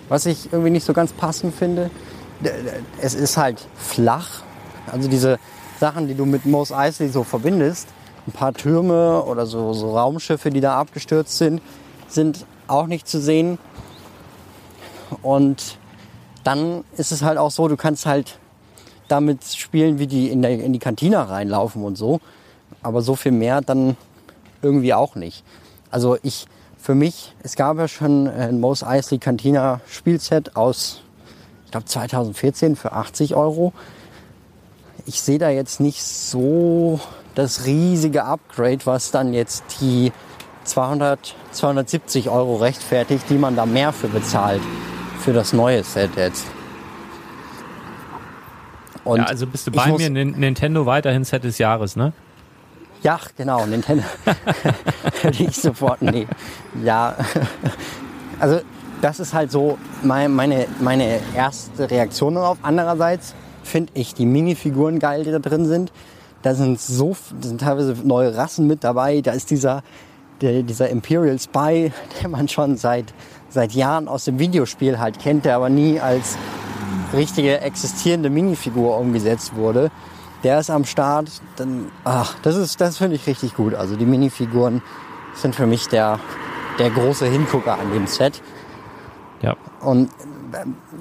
[0.09, 1.89] was ich irgendwie nicht so ganz passend finde.
[3.01, 4.43] Es ist halt flach.
[4.91, 5.39] Also diese
[5.79, 7.87] Sachen, die du mit Mos Eisley so verbindest,
[8.27, 11.61] ein paar Türme oder so, so Raumschiffe, die da abgestürzt sind,
[12.15, 13.59] sind auch nicht zu sehen.
[15.21, 15.77] Und
[16.43, 18.39] dann ist es halt auch so, du kannst halt
[19.07, 22.19] damit spielen, wie die in, der, in die Kantina reinlaufen und so.
[22.81, 23.97] Aber so viel mehr dann
[24.61, 25.43] irgendwie auch nicht.
[25.91, 26.47] Also ich,
[26.77, 31.01] für mich, es gab ja schon ein Mos Eisley Cantina Spielset aus,
[31.65, 33.73] ich glaube 2014 für 80 Euro.
[35.05, 36.99] Ich sehe da jetzt nicht so
[37.35, 40.11] das riesige Upgrade, was dann jetzt die
[40.65, 44.61] 200, 270 Euro rechtfertigt, die man da mehr für bezahlt
[45.21, 46.45] für das neue Set jetzt.
[49.03, 52.13] Und ja, also bist du bei mir, Nin- Nintendo weiterhin Set des Jahres, ne?
[53.03, 54.03] Ja, genau, Nintendo.
[55.21, 56.27] Hätte ich sofort, nee.
[56.83, 57.15] Ja,
[58.39, 58.61] also
[59.01, 62.57] das ist halt so mein, meine, meine erste Reaktion darauf.
[62.63, 65.91] Andererseits finde ich die Minifiguren geil, die da drin sind.
[66.41, 69.21] Da sind so, da sind teilweise neue Rassen mit dabei.
[69.21, 69.83] Da ist dieser,
[70.41, 73.13] der, dieser Imperial Spy, den man schon seit,
[73.49, 76.37] seit Jahren aus dem Videospiel halt kennt, der aber nie als
[77.13, 79.91] richtige existierende Minifigur umgesetzt wurde.
[80.43, 81.29] Der ist am Start.
[81.55, 83.73] Dann, ach, das ist, das finde ich richtig gut.
[83.73, 84.81] Also die Minifiguren
[85.33, 86.19] sind für mich der,
[86.77, 88.41] der große Hingucker an dem Set.
[89.41, 89.55] Ja.
[89.81, 90.09] Und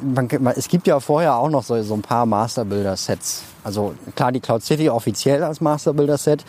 [0.03, 3.42] man, man, es gibt ja vorher auch noch so, so ein paar Master-Builder-Sets.
[3.62, 6.44] Also klar, die Cloud City offiziell als Master-Builder-Set.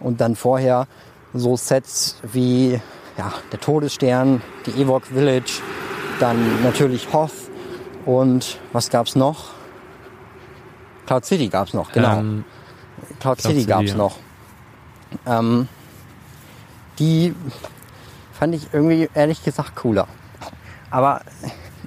[0.00, 0.86] Und dann vorher
[1.34, 2.80] so Sets wie
[3.18, 5.60] ja, der Todesstern, die Ewok Village,
[6.20, 7.32] dann natürlich Hoth
[8.04, 9.50] und was gab's noch?
[11.06, 12.18] Cloud City gab's noch, genau.
[12.18, 12.44] Ähm,
[13.18, 13.96] Cloud, Cloud City City, gab's ja.
[13.96, 14.16] noch.
[15.26, 15.68] Ähm,
[16.98, 17.34] die
[18.32, 20.06] fand ich irgendwie ehrlich gesagt cooler.
[20.90, 21.22] Aber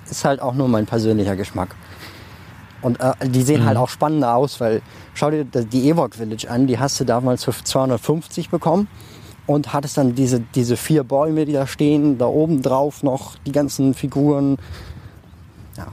[0.10, 1.76] ist halt auch nur mein persönlicher Geschmack.
[2.82, 3.66] Und äh, die sehen Mhm.
[3.66, 4.82] halt auch spannender aus, weil
[5.16, 8.88] schau dir die Ewok Village an, die hast du damals für 250 bekommen
[9.48, 13.52] und hattest dann diese, diese vier Bäume, die da stehen, da oben drauf noch die
[13.52, 14.58] ganzen Figuren.
[15.78, 15.88] Ja.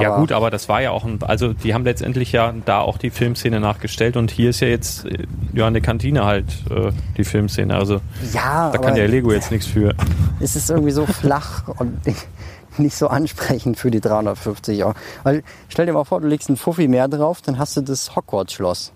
[0.00, 2.80] ja Aber- gut, aber das war ja auch ein, also die haben letztendlich ja da
[2.80, 6.92] auch die Filmszene nachgestellt und hier ist ja jetzt äh, ja eine Kantine halt äh,
[7.16, 7.74] die Filmszene.
[7.74, 8.00] Also
[8.32, 9.94] Ja, da kann ja Lego jetzt nichts für.
[10.40, 12.00] es ist irgendwie so flach und
[12.78, 14.94] nicht so ansprechend für die 350 Euro.
[15.24, 18.14] Weil stell dir mal vor, du legst einen Fuffi mehr drauf, dann hast du das
[18.14, 18.92] Hogwarts-Schloss.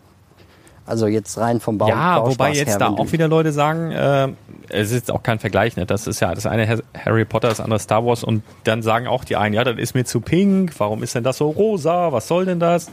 [0.84, 1.88] Also jetzt rein vom Bau.
[1.88, 4.28] Ja, Bauspaß wobei jetzt her, da auch wieder Leute sagen, äh,
[4.68, 5.86] es ist auch kein Vergleich, ne?
[5.86, 9.06] Das ist ja das eine Har- Harry Potter, das andere Star Wars und dann sagen
[9.06, 12.10] auch die einen, ja, das ist mir zu pink, warum ist denn das so rosa,
[12.12, 12.90] was soll denn das?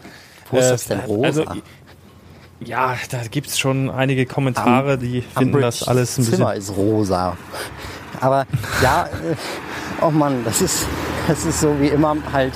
[0.51, 1.25] Wo ist Äh, das denn rosa?
[1.25, 1.43] Also,
[2.61, 6.35] ja, da gibt's schon einige Kommentare, die finden das alles ein bisschen.
[6.37, 7.37] Zimmer ist rosa.
[8.21, 8.45] Aber
[8.83, 9.35] ja, äh,
[10.01, 10.85] oh Mann, das ist,
[11.27, 12.53] das ist so wie immer halt,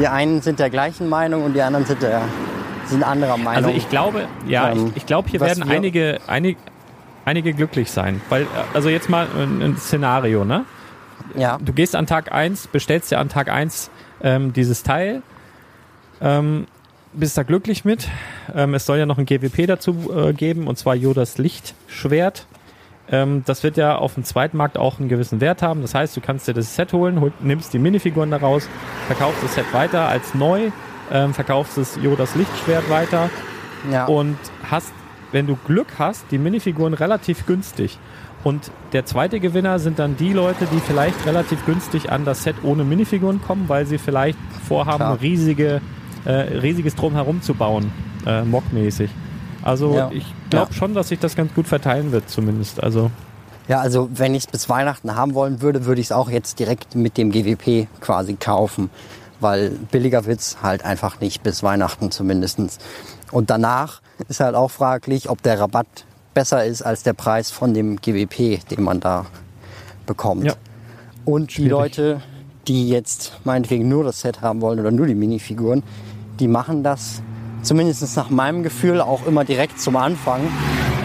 [0.00, 2.22] die einen sind der gleichen Meinung und die anderen sind, der,
[2.88, 3.64] sind anderer Meinung.
[3.64, 6.58] Also ich glaube, ja, Ähm, ich, ich glaube, hier werden einige, einige,
[7.24, 8.20] einige glücklich sein.
[8.28, 10.64] Weil, äh, also jetzt mal ein, ein Szenario, ne?
[11.34, 13.90] ja, Du gehst an Tag 1, bestellst dir an Tag 1
[14.22, 15.22] ähm, dieses Teil,
[16.20, 16.66] ähm,
[17.12, 18.08] bist da glücklich mit.
[18.54, 22.46] Ähm, es soll ja noch ein GWP dazu äh, geben, und zwar Yodas Lichtschwert.
[23.08, 25.82] Ähm, das wird ja auf dem Zweitmarkt auch einen gewissen Wert haben.
[25.82, 28.68] Das heißt, du kannst dir das Set holen, hol, nimmst die Minifiguren daraus,
[29.06, 30.70] verkaufst das Set weiter als neu,
[31.12, 33.30] ähm, verkaufst das Yodas Lichtschwert weiter
[33.90, 34.06] ja.
[34.06, 34.36] und
[34.70, 34.92] hast,
[35.32, 37.98] wenn du Glück hast, die Minifiguren relativ günstig.
[38.44, 42.56] Und der zweite Gewinner sind dann die Leute, die vielleicht relativ günstig an das Set
[42.62, 44.38] ohne Minifiguren kommen, weil sie vielleicht
[44.68, 45.20] vorhaben, Klar.
[45.20, 45.80] riesige,
[46.24, 47.90] äh, riesiges Drumherum zu bauen,
[48.24, 49.10] äh, mockmäßig.
[49.62, 50.10] Also Ja.
[50.12, 50.76] ich glaube Ja.
[50.78, 52.82] schon, dass sich das ganz gut verteilen wird, zumindest.
[52.82, 53.10] Also
[53.68, 56.60] Ja, also wenn ich es bis Weihnachten haben wollen würde, würde ich es auch jetzt
[56.60, 58.90] direkt mit dem GWP quasi kaufen.
[59.40, 62.78] Weil billiger wird's halt einfach nicht bis Weihnachten zumindestens.
[63.32, 65.86] Und danach ist halt auch fraglich, ob der Rabatt
[66.32, 69.26] besser ist als der Preis von dem GWP, den man da
[70.06, 70.44] bekommt.
[70.44, 70.54] Ja.
[71.24, 71.68] Und die.
[71.68, 72.22] Leute,
[72.68, 75.82] die jetzt meinetwegen nur das Set haben wollen oder nur die Minifiguren,
[76.40, 77.22] die machen das
[77.62, 80.40] zumindest nach meinem Gefühl auch immer direkt zum Anfang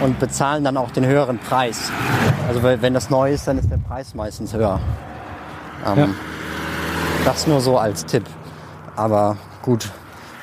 [0.02, 1.90] und bezahlen dann auch den höheren Preis.
[2.48, 4.80] Also wenn das neu ist, dann ist der Preis meistens höher.
[5.86, 6.08] Ähm, Ja.
[7.24, 8.24] Das nur so als Tipp.
[8.96, 9.90] Aber gut,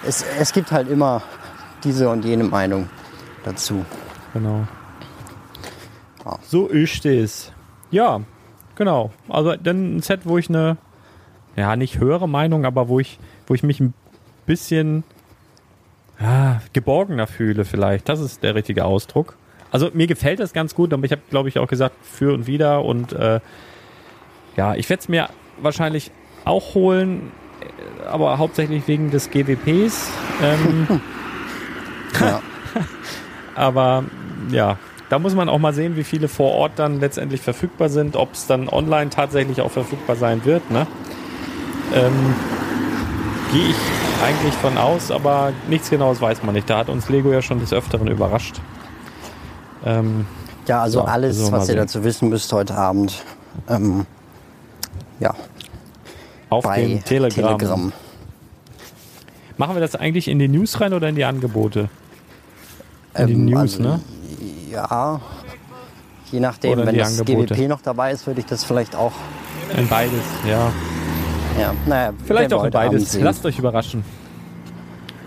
[0.08, 1.22] es, es gibt halt immer
[1.84, 2.90] diese und jene Meinung
[3.44, 3.86] dazu.
[4.34, 4.66] Genau.
[6.26, 6.40] Ja.
[6.42, 7.52] So ist es.
[7.92, 8.22] Ja,
[8.76, 9.12] genau.
[9.28, 10.78] Also dann ein Set, wo ich eine,
[11.58, 13.94] ja, nicht höhere Meinung, aber wo ich, wo ich mich ein
[14.46, 15.04] bisschen
[16.20, 18.08] ja, geborgener fühle vielleicht.
[18.08, 19.36] Das ist der richtige Ausdruck.
[19.72, 22.48] Also mir gefällt das ganz gut, aber ich habe, glaube ich, auch gesagt, für und
[22.48, 22.86] wieder.
[22.86, 23.42] Und äh,
[24.56, 25.30] ja, ich werde es mir
[25.62, 26.12] wahrscheinlich
[26.50, 27.32] auch holen,
[28.10, 30.10] aber hauptsächlich wegen des GWPs.
[30.44, 31.02] Ähm,
[32.20, 32.42] Ja.
[33.56, 34.04] aber
[34.52, 34.78] ja,
[35.10, 38.34] da muss man auch mal sehen, wie viele vor Ort dann letztendlich verfügbar sind, ob
[38.34, 40.70] es dann online tatsächlich auch verfügbar sein wird.
[40.72, 40.88] Ne?
[41.94, 42.36] Ähm,
[43.52, 43.76] Gehe ich
[44.24, 46.70] eigentlich von aus, aber nichts Genaues weiß man nicht.
[46.70, 48.62] Da hat uns Lego ja schon des Öfteren überrascht.
[49.86, 50.26] Ähm,
[50.68, 53.24] Ja, also Ja, alles, was ihr dazu wissen müsst heute Abend.
[53.68, 54.06] Ähm,
[55.20, 55.34] ja,
[56.50, 57.58] auf bei dem Telegram.
[57.58, 57.94] Telegram.
[59.58, 61.90] Machen wir das eigentlich in die News rein oder in die Angebote?
[63.16, 64.00] In die News, also, ne?
[64.72, 65.20] Ja,
[66.32, 67.56] je nachdem, Oder wenn das Angebote.
[67.56, 69.14] GWP noch dabei ist, würde ich das vielleicht auch,
[69.78, 70.72] In beides, ja.
[71.60, 73.20] ja, naja, Vielleicht auch in beides.
[73.20, 74.04] Lasst euch überraschen.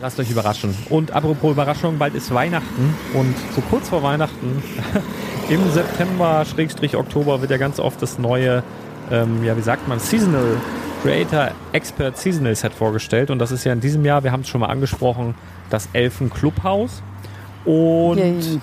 [0.01, 0.75] Lasst euch überraschen.
[0.91, 4.63] Und apropos Überraschung, bald ist Weihnachten und so kurz vor Weihnachten
[5.49, 8.63] im September, Schrägstrich Oktober, wird ja ganz oft das neue,
[9.11, 10.57] ähm, ja wie sagt man, Seasonal
[11.03, 13.31] Creator Expert Seasonal Set vorgestellt.
[13.31, 15.35] Und das ist ja in diesem Jahr, wir haben es schon mal angesprochen,
[15.71, 17.03] das Elfen Clubhaus.
[17.65, 18.61] Und Yay.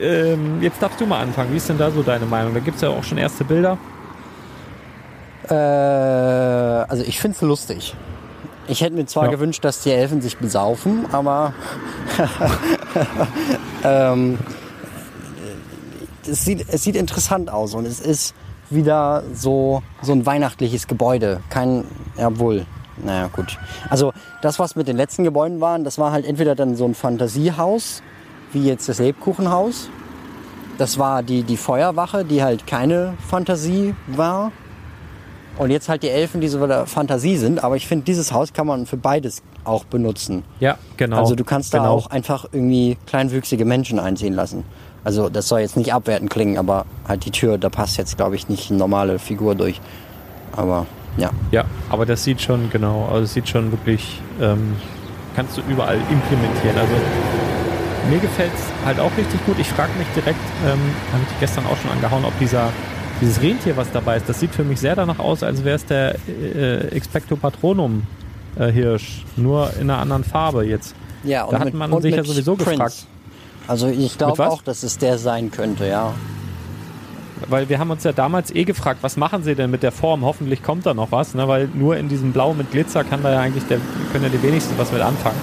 [0.00, 1.52] ähm, jetzt darfst du mal anfangen.
[1.52, 2.54] Wie ist denn da so deine Meinung?
[2.54, 3.78] Da gibt es ja auch schon erste Bilder.
[5.48, 7.94] Äh, also ich finde es lustig.
[8.68, 9.30] Ich hätte mir zwar Ja.
[9.30, 11.52] gewünscht, dass die Elfen sich besaufen, aber
[13.84, 14.38] ähm,
[16.28, 18.34] es, sieht, es sieht interessant aus und es ist
[18.70, 21.40] wieder so, so ein weihnachtliches Gebäude.
[21.50, 21.84] Kein,
[22.16, 22.66] ja wohl,
[23.04, 23.58] naja gut.
[23.88, 26.94] Also das, was mit den letzten Gebäuden waren, das war halt entweder dann so ein
[26.94, 28.02] Fantasiehaus,
[28.52, 29.88] wie jetzt das Lebkuchenhaus.
[30.78, 34.52] Das war die, die Feuerwache, die halt keine Fantasie war.
[35.58, 37.62] Und jetzt halt die Elfen, die so der Fantasie sind.
[37.62, 40.42] Aber ich finde, dieses Haus kann man für beides auch benutzen.
[40.58, 41.18] Ja, genau.
[41.18, 41.92] Also du kannst da genau.
[41.92, 44.64] auch einfach irgendwie kleinwüchsige Menschen einziehen lassen.
[45.04, 48.36] Also das soll jetzt nicht abwertend klingen, aber halt die Tür, da passt jetzt, glaube
[48.36, 49.80] ich, nicht eine normale Figur durch.
[50.52, 50.86] Aber
[51.16, 51.30] ja.
[51.50, 54.76] Ja, aber das sieht schon, genau, also es sieht schon wirklich, ähm,
[55.34, 56.76] kannst du überall implementieren.
[56.76, 56.92] Also
[58.10, 59.58] mir gefällt es halt auch richtig gut.
[59.58, 60.78] Ich frage mich direkt, ähm,
[61.12, 62.70] habe ich gestern auch schon angehauen, ob dieser
[63.20, 65.84] dieses Rentier, was dabei ist, das sieht für mich sehr danach aus, als wäre es
[65.84, 68.04] der äh, Expecto Patronum
[68.58, 70.94] äh, Hirsch, nur in einer anderen Farbe jetzt.
[71.22, 73.06] Ja, Da hat man sich ja sowieso gefragt.
[73.70, 76.12] Also ich glaube auch, dass es der sein könnte, ja.
[77.48, 80.24] Weil wir haben uns ja damals eh gefragt, was machen sie denn mit der Form?
[80.24, 81.46] Hoffentlich kommt da noch was, ne?
[81.46, 83.78] weil nur in diesem Blau mit Glitzer kann da ja eigentlich der,
[84.10, 85.38] können ja die wenigsten was mit anfangen.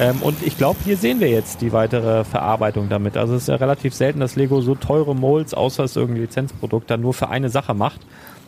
[0.00, 3.18] Ähm, und ich glaube, hier sehen wir jetzt die weitere Verarbeitung damit.
[3.18, 6.90] Also es ist ja relativ selten, dass Lego so teure Molds, außer es irgendein Lizenzprodukt,
[6.90, 8.00] dann nur für eine Sache macht.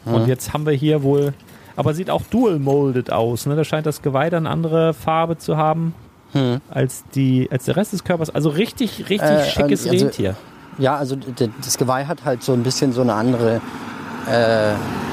[0.06, 1.34] Und jetzt haben wir hier wohl,
[1.76, 3.44] aber sieht auch dual molded aus.
[3.44, 3.54] Ne?
[3.54, 5.94] Da scheint das Geweih dann andere Farbe zu haben
[6.70, 8.30] als die, als der Rest des Körpers.
[8.30, 10.36] Also richtig, richtig Äh, schickes also- Rentier.
[10.78, 13.60] Ja, also das Geweih hat halt so ein bisschen so eine andere
[14.28, 14.72] äh,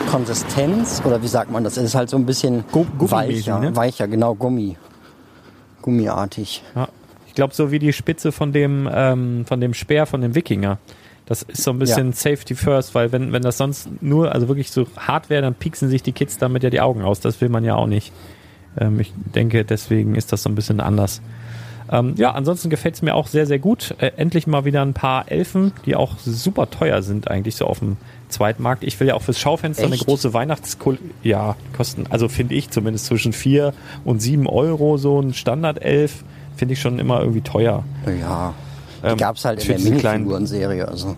[0.09, 1.75] Konsistenz oder wie sagt man das?
[1.77, 3.75] Es ist halt so ein bisschen Gu- gummimäßig, weicher, ne?
[3.75, 4.77] weicher, genau Gummi,
[5.81, 6.63] gummiartig.
[6.75, 6.87] Ja.
[7.27, 10.77] Ich glaube, so wie die Spitze von dem, ähm, von dem Speer von dem Wikinger.
[11.25, 14.71] Das ist so ein bisschen Safety First, weil wenn, wenn das sonst nur, also wirklich
[14.71, 17.19] so hart wäre, dann pieksen sich die Kids damit ja die Augen aus.
[17.19, 18.13] Das will man ja auch nicht.
[18.77, 21.21] Ähm, ich denke, deswegen ist das so ein bisschen anders.
[21.89, 23.95] Ähm, ja, ansonsten gefällt es mir auch sehr, sehr gut.
[23.99, 27.79] Äh, endlich mal wieder ein paar Elfen, die auch super teuer sind, eigentlich so auf
[27.79, 27.95] dem
[28.29, 28.83] Zweitmarkt.
[28.83, 30.05] Ich will ja auch fürs Schaufenster eine Echt?
[30.05, 35.33] große Weihnachtskul ja, kosten, also finde ich zumindest zwischen 4 und 7 Euro, so ein
[35.33, 36.23] Standard-Elf,
[36.57, 37.85] finde ich schon immer irgendwie teuer.
[38.19, 38.53] Ja,
[39.01, 40.87] die Ähm, gab's halt in der Minifiguren-Serie.
[40.87, 41.15] Also.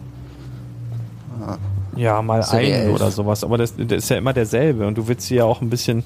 [1.95, 2.95] Ja, mal Serie einen 11.
[2.95, 3.43] oder sowas.
[3.43, 4.85] Aber das, das ist ja immer derselbe.
[4.85, 6.03] Und du willst sie ja auch ein bisschen.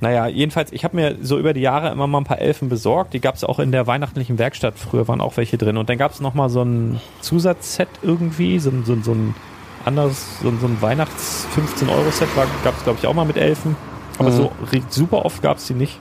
[0.00, 3.14] Naja, jedenfalls, ich habe mir so über die Jahre immer mal ein paar Elfen besorgt.
[3.14, 4.74] Die gab es auch in der weihnachtlichen Werkstatt.
[4.78, 5.76] Früher waren auch welche drin.
[5.76, 9.34] Und dann gab es nochmal so ein Zusatzset irgendwie, so, ein- so, so ein
[9.84, 12.28] anderes, so, ein- so ein Weihnachts-15-Euro-Set
[12.64, 13.76] gab es, glaube ich, auch mal mit Elfen.
[14.18, 14.34] Aber Mhm.
[14.36, 14.52] so
[14.90, 15.98] super oft gab es die nicht.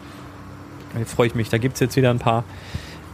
[0.98, 1.50] Da freue ich mich.
[1.50, 2.44] Da gibt es jetzt wieder ein paar.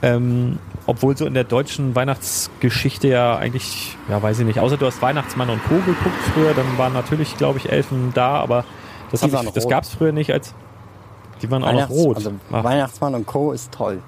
[0.01, 4.85] Ähm, obwohl so in der deutschen Weihnachtsgeschichte ja eigentlich, ja weiß ich nicht, außer du
[4.85, 5.75] hast Weihnachtsmann und Co.
[5.75, 8.65] geguckt früher, dann waren natürlich, glaube ich, Elfen da, aber
[9.11, 10.53] das, ich, das gab es früher nicht als.
[11.43, 12.15] Die waren auch noch rot.
[12.17, 13.51] Also Ach, Weihnachtsmann und Co.
[13.51, 14.01] ist toll.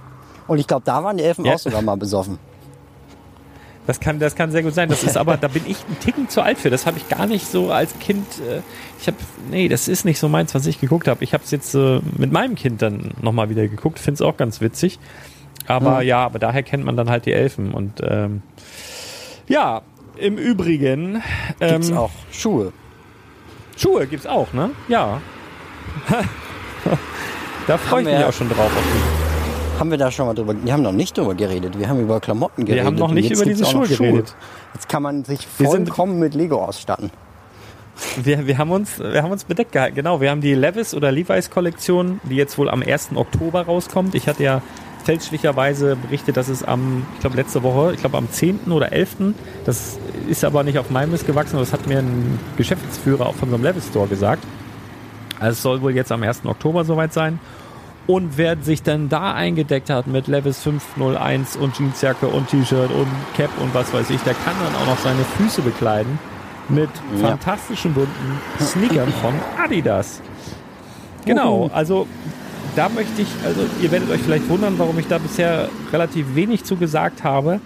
[0.47, 1.53] Und ich glaube, da waren die Elfen Ja.
[1.53, 2.39] auch sogar mal besoffen.
[3.87, 4.89] das, kann, das kann sehr gut sein.
[4.89, 6.69] Das ist aber, da bin ich ein Ticken zu alt für.
[6.71, 8.25] Das habe ich gar nicht so als Kind.
[8.39, 8.61] Äh,
[8.99, 9.17] ich habe,
[9.51, 11.23] nee, das ist nicht so meins, was ich geguckt habe.
[11.23, 14.37] Ich habe es jetzt äh, mit meinem Kind dann nochmal wieder geguckt, finde es auch
[14.37, 14.97] ganz witzig.
[15.67, 16.07] Aber Hm.
[16.07, 17.73] ja, aber daher kennt man dann halt die Elfen.
[17.73, 18.41] Und ähm,
[19.47, 19.81] ja,
[20.17, 21.21] im Übrigen.
[21.59, 22.71] Gibt's ähm, auch Schuhe.
[23.77, 24.69] Schuhe gibt's auch, ne?
[24.87, 25.21] Ja.
[27.67, 28.71] da freue ich mich wir- auch schon drauf.
[29.79, 32.21] Haben wir da schon mal drüber, wir haben noch nicht drüber geredet, wir haben über
[32.21, 32.85] Klamotten geredet.
[32.85, 34.33] haben noch nicht über diese Schuhe geredet.
[34.73, 37.11] Jetzt kann man sich Wir vollkommen mit Lego ausstatten.
[38.21, 39.95] Wir, wir, haben uns, wir haben uns bedeckt gehalten.
[39.95, 43.11] Genau, wir haben die Levis oder Levi's Kollektion, die jetzt wohl am 1.
[43.15, 44.15] Oktober rauskommt.
[44.15, 44.61] Ich hatte ja
[45.05, 48.71] fälschlicherweise berichtet, dass es am, ich glaube letzte Woche, ich glaube am 10.
[48.71, 49.17] oder 11.
[49.65, 53.49] Das ist aber nicht auf meinem Mist gewachsen, das hat mir ein Geschäftsführer auch von
[53.49, 54.43] so einem Levis Store gesagt.
[55.39, 56.45] Also es soll wohl jetzt am 1.
[56.45, 57.39] Oktober soweit sein.
[58.07, 63.07] Und wer sich dann da eingedeckt hat mit Levis 501 und Jeansjacke und T-Shirt und
[63.35, 66.19] Cap und was weiß ich, der kann dann auch noch seine Füße bekleiden
[66.69, 67.29] mit Ja.
[67.29, 70.21] fantastischen bunten Sneakern von Adidas.
[71.25, 72.05] Genau, also
[72.75, 76.63] da möchte ich, also ihr werdet euch vielleicht wundern, warum ich da bisher relativ wenig
[76.63, 77.59] zu gesagt habe.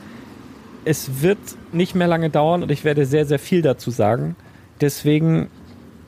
[0.86, 1.39] Es wird
[1.73, 4.38] nicht mehr lange dauern und ich werde sehr, sehr viel dazu sagen.
[4.79, 5.49] Deswegen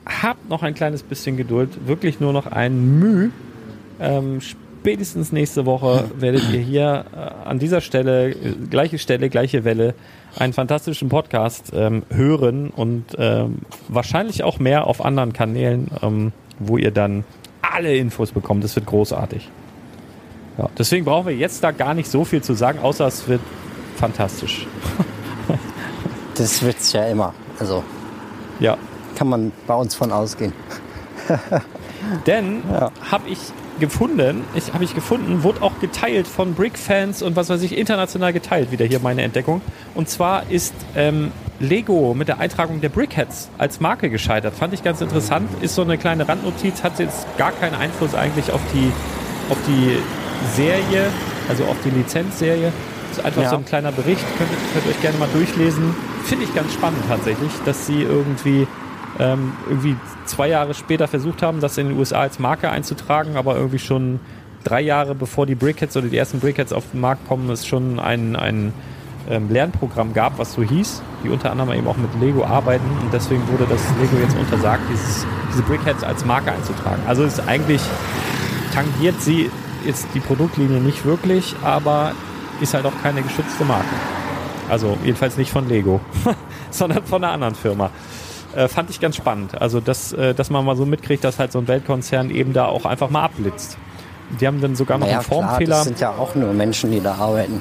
[0.06, 3.30] habt noch ein kleines bisschen Geduld, wirklich nur noch ein Mühe.
[4.00, 9.64] Ähm, spätestens nächste Woche werdet ihr hier äh, an dieser Stelle, äh, gleiche Stelle, gleiche
[9.64, 9.94] Welle,
[10.36, 16.78] einen fantastischen Podcast ähm, hören und ähm, wahrscheinlich auch mehr auf anderen Kanälen, ähm, wo
[16.78, 17.24] ihr dann
[17.60, 18.64] alle Infos bekommt.
[18.64, 19.48] Das wird großartig.
[20.58, 23.40] Ja, deswegen brauchen wir jetzt da gar nicht so viel zu sagen, außer es wird
[23.96, 24.66] fantastisch.
[26.34, 27.34] Das wird's ja immer.
[27.58, 27.84] Also
[28.58, 28.78] Ja,
[29.16, 30.52] kann man bei uns von ausgehen.
[32.26, 32.90] Denn Ja.
[33.10, 33.38] habe ich
[33.80, 38.32] gefunden, ich habe ich gefunden, wurde auch geteilt von Brick-Fans und was weiß ich, international
[38.32, 39.60] geteilt, wieder hier meine Entdeckung.
[39.94, 44.54] Und zwar ist ähm, Lego mit der Eintragung der Brickheads als Marke gescheitert.
[44.54, 45.48] Fand ich ganz interessant.
[45.62, 48.90] Ist so eine kleine Randnotiz, hat jetzt gar keinen Einfluss eigentlich auf die,
[49.50, 49.96] auf die
[50.56, 51.06] Serie,
[51.48, 52.72] also auf die Lizenzserie.
[53.10, 53.50] Ist einfach Ja.
[53.50, 55.94] so ein kleiner Bericht, könnt könnt ihr euch gerne mal durchlesen.
[56.24, 58.66] Finde ich ganz spannend tatsächlich, dass sie irgendwie
[59.18, 63.56] ähm, irgendwie zwei Jahre später versucht haben, das in den USA als Marke einzutragen, aber
[63.56, 64.20] irgendwie schon
[64.64, 67.98] drei Jahre bevor die Brickheads oder die ersten Brickheads auf den Markt kommen, es schon
[68.00, 68.72] ein, ein
[69.28, 73.12] ähm, Lernprogramm gab, was so hieß, die unter anderem eben auch mit Lego arbeiten und
[73.12, 77.02] deswegen wurde das Lego jetzt untersagt, dieses, diese Brickheads als Marke einzutragen.
[77.06, 77.82] Also ist eigentlich,
[78.74, 79.50] tangiert sie
[79.84, 82.12] jetzt die Produktlinie nicht wirklich, aber
[82.60, 83.94] ist halt auch keine geschützte Marke.
[84.68, 86.00] Also jedenfalls nicht von Lego,
[86.70, 87.90] sondern von einer anderen Firma.
[88.54, 89.60] Äh, fand ich ganz spannend.
[89.60, 92.66] Also, dass, äh, dass man mal so mitkriegt, dass halt so ein Weltkonzern eben da
[92.66, 93.76] auch einfach mal abblitzt.
[94.40, 95.64] Die haben dann sogar noch naja, einen Formfehler.
[95.66, 97.60] Klar, das sind ja auch nur Menschen, die da arbeiten.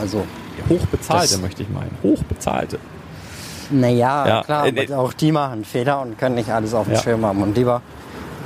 [0.00, 0.24] Also,
[0.68, 1.96] Hochbezahlte, möchte ich meinen.
[2.02, 2.78] Hochbezahlte.
[3.70, 6.86] naja, Ja, klar, äh, aber äh, auch die machen Fehler und können nicht alles auf
[6.86, 7.02] dem Ja.
[7.02, 7.42] Schirm haben.
[7.42, 7.82] Und lieber,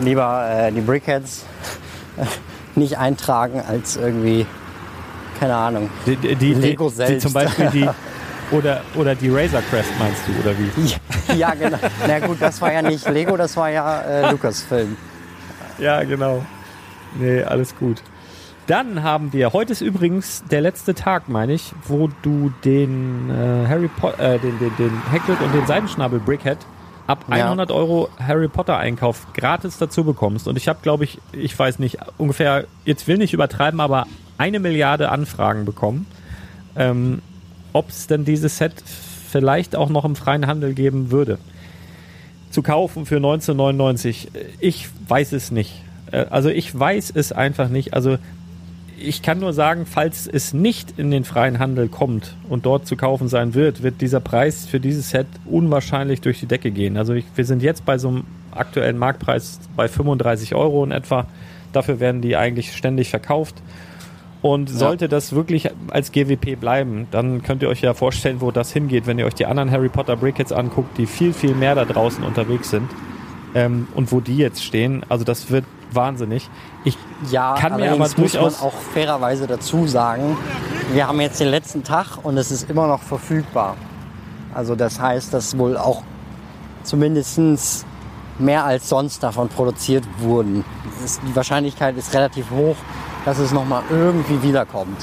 [0.00, 1.44] lieber äh, die Brickheads
[2.74, 4.46] nicht eintragen, als irgendwie,
[5.38, 5.90] keine Ahnung.
[6.06, 7.88] Die, die, die, Lego die, zum Beispiel die
[8.53, 11.34] oder, oder die Razor Crest meinst du, oder wie?
[11.38, 11.78] Ja, genau.
[12.07, 14.96] Na gut, das war ja nicht Lego, das war ja äh, Lucasfilm.
[15.78, 16.44] Ja, genau.
[17.18, 18.03] Nee, alles gut.
[18.66, 23.66] Dann haben wir, heute ist übrigens der letzte Tag, meine ich, wo du den äh,
[23.66, 26.59] Harry Potter, äh, den, den, den Hagrid und den Seidenschnabel Brickhead
[27.09, 27.46] ab Ja.
[27.46, 30.46] 100 Euro Harry Potter Einkauf gratis dazu bekommst.
[30.46, 34.07] Und ich habe, glaube ich, ich weiß nicht, ungefähr, jetzt will nicht übertreiben, aber
[34.38, 36.07] eine Milliarde Anfragen bekommen,
[36.76, 37.22] ähm,
[37.72, 38.74] ob es denn dieses Set
[39.30, 41.38] vielleicht auch noch im freien Handel geben würde
[42.50, 44.28] zu kaufen für 1999?
[44.58, 45.82] Ich weiß es nicht.
[46.10, 47.94] Äh, Also ich weiß es einfach nicht.
[47.94, 48.18] Also
[49.02, 52.96] ich kann nur sagen, falls es nicht in den freien Handel kommt und dort zu
[52.96, 56.96] kaufen sein wird, wird dieser Preis für dieses Set unwahrscheinlich durch die Decke gehen.
[56.96, 61.26] Also ich, wir sind jetzt bei so einem aktuellen Marktpreis bei 35 Euro in etwa.
[61.72, 63.54] Dafür werden die eigentlich ständig verkauft.
[64.43, 68.72] Und sollte das wirklich als GWP bleiben, dann könnt ihr euch ja vorstellen, wo das
[68.72, 71.84] hingeht, wenn ihr euch die anderen Harry Potter Brickheads anguckt, die viel, viel mehr da
[71.84, 72.88] draußen unterwegs sind.
[73.55, 76.49] Ähm, und wo die jetzt stehen, also das wird wahnsinnig.
[76.84, 76.97] Ich
[77.30, 80.38] Ja, kann mir aber allerdings muss man durchaus auch fairerweise dazu sagen,
[80.93, 83.76] wir haben jetzt den letzten Tag und es ist immer noch verfügbar.
[84.55, 86.03] Also das heißt, dass wohl auch
[86.82, 87.84] zumindest
[88.38, 90.64] mehr als sonst davon produziert wurden.
[91.05, 92.76] Ist, die Wahrscheinlichkeit ist relativ hoch,
[93.24, 94.96] dass es nochmal irgendwie wiederkommt.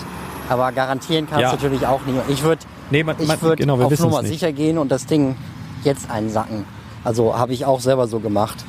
[0.50, 1.50] Aber garantieren kannst Ja.
[1.50, 2.18] du natürlich auch nicht.
[2.30, 4.32] Ich würde Nee, man, ich man, würd genau, auf Nummer es nicht.
[4.40, 5.36] sicher gehen und das Ding
[5.84, 6.64] jetzt einsacken.
[7.04, 8.64] Also habe ich auch selber so gemacht.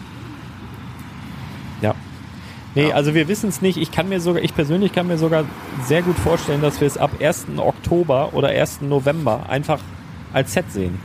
[1.81, 1.95] Ja.
[2.75, 3.77] Nee, also wir wissen es nicht.
[3.79, 5.45] Ich kann mir sogar, ich persönlich kann mir sogar
[5.87, 7.47] sehr gut vorstellen, dass wir es ab 1.
[7.59, 8.81] Oktober oder 1.
[8.83, 9.79] November einfach
[10.33, 10.99] als Set sehen.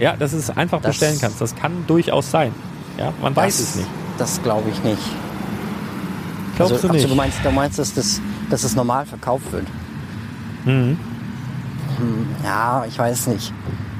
[0.00, 1.40] Ja, dass es einfach Das- bestellen kannst.
[1.40, 2.52] Das kann durchaus sein.
[2.98, 3.88] Ja, man weiß es nicht.
[4.18, 5.02] Das glaube ich nicht.
[6.56, 7.04] Glaubst also, du nicht?
[7.04, 9.66] Also du meinst, du meinst, dass das, dass das normal verkauft wird?
[10.64, 10.98] Mhm.
[11.98, 13.52] Hm, ja, ich weiß nicht.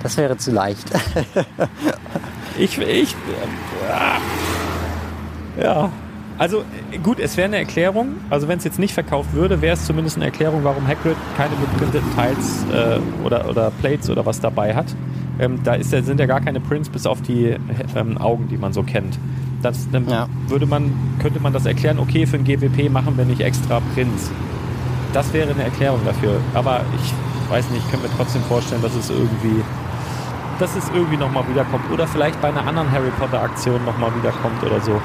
[0.03, 0.91] Das wäre zu leicht.
[2.57, 3.17] Ich, ich,
[5.59, 5.91] äh, ja.
[6.37, 6.65] Also
[7.03, 8.17] gut, es wäre eine Erklärung.
[8.31, 11.55] Also wenn es jetzt nicht verkauft würde, wäre es zumindest eine Erklärung, warum Hagrid keine
[11.57, 14.87] geprinteten Teils äh, oder, oder Plates oder was dabei hat.
[15.39, 17.57] Ähm, da ist, sind ja gar keine Prints bis auf die
[17.97, 19.19] ähm, Augen, die man so kennt.
[19.65, 20.29] Das, dann Ja.
[20.49, 24.31] würde man, könnte man das erklären, okay, für ein GWP machen wir nicht extra Prints.
[25.13, 26.37] Das wäre eine Erklärung dafür.
[26.55, 27.13] Aber ich
[27.51, 29.63] weiß nicht, ich kann mir trotzdem vorstellen, dass es irgendwie
[30.59, 31.83] dass es irgendwie nochmal wiederkommt.
[31.93, 35.01] Oder vielleicht bei einer anderen Harry Potter Aktion nochmal wiederkommt oder so.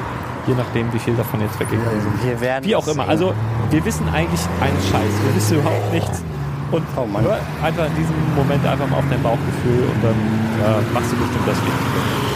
[0.45, 2.23] Je nachdem, wie viel davon jetzt weggegangen sind.
[2.23, 3.03] Wir werden Wie auch immer.
[3.03, 3.09] sehen.
[3.09, 3.33] Also,
[3.71, 5.13] wir wissen eigentlich einen Scheiß.
[5.25, 6.23] Wir wissen überhaupt nichts.
[6.71, 10.15] Und Oh hör einfach in diesem Moment einfach mal auf dein Bauchgefühl und dann
[10.61, 12.28] ja, machst du bestimmt das Richtige.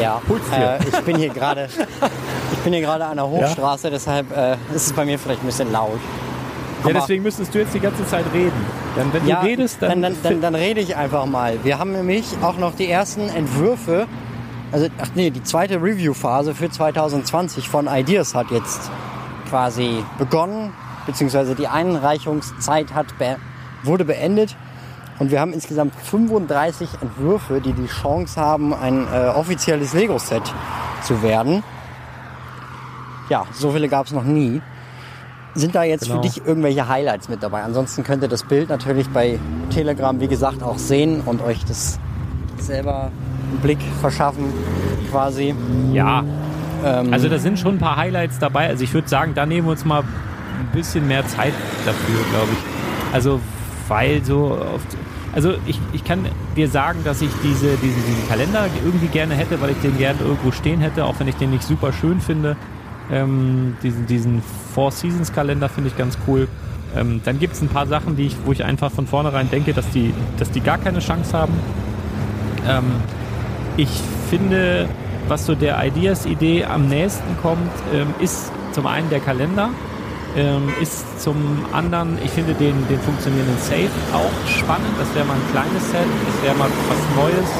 [0.00, 0.20] Ja,
[0.52, 1.68] äh, ich bin hier gerade,
[2.52, 5.46] ich bin hier gerade an der Hochstraße, deshalb äh, ist es bei mir vielleicht ein
[5.46, 5.98] bisschen laut.
[6.84, 8.64] Ja, deswegen müsstest du jetzt die ganze Zeit reden.
[8.96, 11.58] Denn wenn ja, du redest, dann, dann, dann, dann rede ich einfach mal.
[11.64, 14.06] Wir haben nämlich auch noch die ersten Entwürfe,
[14.72, 18.90] also ach nee, die zweite Review-Phase für 2020 von Ideas hat jetzt
[19.48, 20.72] quasi begonnen,
[21.06, 23.36] beziehungsweise die Einreichungszeit hat be
[23.82, 24.56] wurde beendet.
[25.18, 30.42] Und wir haben insgesamt 35 Entwürfe, die die Chance haben, ein äh, offizielles Lego-Set
[31.02, 31.62] zu werden.
[33.28, 34.60] Ja, so viele gab es noch nie.
[35.54, 36.16] Sind da jetzt Genau.
[36.16, 37.62] für dich irgendwelche Highlights mit dabei?
[37.62, 39.38] Ansonsten könnt ihr das Bild natürlich bei
[39.70, 41.98] Telegram, wie gesagt, auch sehen und euch das
[42.58, 43.10] selber
[43.50, 44.52] einen Blick verschaffen,
[45.10, 45.54] quasi.
[45.92, 46.24] ja,
[46.84, 48.68] Ähm, Also da sind schon ein paar Highlights dabei.
[48.68, 51.54] Also ich würde sagen, da nehmen wir uns mal ein bisschen mehr Zeit
[51.86, 53.14] dafür, glaube ich.
[53.14, 53.40] Also
[53.88, 54.86] weil so oft,
[55.36, 56.24] also ich, ich kann
[56.56, 60.18] dir sagen, dass ich diese, diesen, diesen Kalender irgendwie gerne hätte, weil ich den gerne
[60.20, 62.56] irgendwo stehen hätte, auch wenn ich den nicht super schön finde.
[63.12, 64.42] Ähm, diesen, diesen
[64.74, 66.48] Four Seasons Kalender finde ich ganz cool.
[66.96, 69.74] Ähm, dann gibt es ein paar Sachen, die ich, wo ich einfach von vornherein denke,
[69.74, 71.52] dass die, dass die gar keine Chance haben.
[72.66, 72.84] Ähm,
[73.76, 73.90] ich
[74.30, 74.88] finde,
[75.28, 79.68] was so der Ideas-Idee am nächsten kommt, ähm, ist zum einen der Kalender,
[80.36, 81.36] ähm, ist zum
[81.72, 84.92] anderen, ich finde den, den funktionierenden Safe auch spannend.
[84.98, 87.50] Das wäre mal ein kleines Set, das wäre mal was Neues.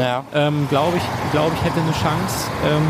[0.00, 0.24] Ja.
[0.32, 2.48] Ähm, glaube ich, glaube ich, hätte eine Chance.
[2.64, 2.88] Ähm,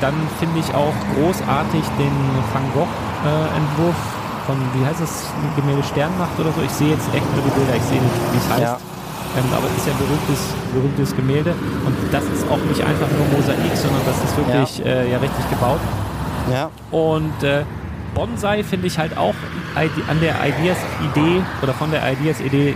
[0.00, 2.16] dann finde ich auch großartig den
[2.52, 4.00] Van Gogh-Entwurf
[4.46, 6.62] von, wie heißt das, Gemälde Sternmacht oder so.
[6.64, 8.62] Ich sehe jetzt echt nur die Bilder, ich sehe nicht, wie es heißt.
[8.62, 8.78] Ja.
[9.36, 10.40] Ähm, aber es ist ja ein berühmtes,
[10.72, 11.52] berühmtes Gemälde.
[11.84, 15.18] Und das ist auch nicht einfach nur Mosaik, sondern das ist wirklich ja, äh, ja
[15.18, 15.82] richtig gebaut.
[16.48, 16.70] Ja.
[16.90, 17.66] Und äh,
[18.16, 19.34] Bonsai finde ich halt auch
[19.76, 22.74] an der Ideas-Idee oder von der Ideas-Idee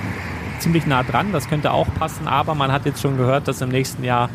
[0.58, 1.32] ziemlich nah dran.
[1.32, 4.28] Das könnte auch passen, aber man hat jetzt schon gehört, dass im nächsten Jahr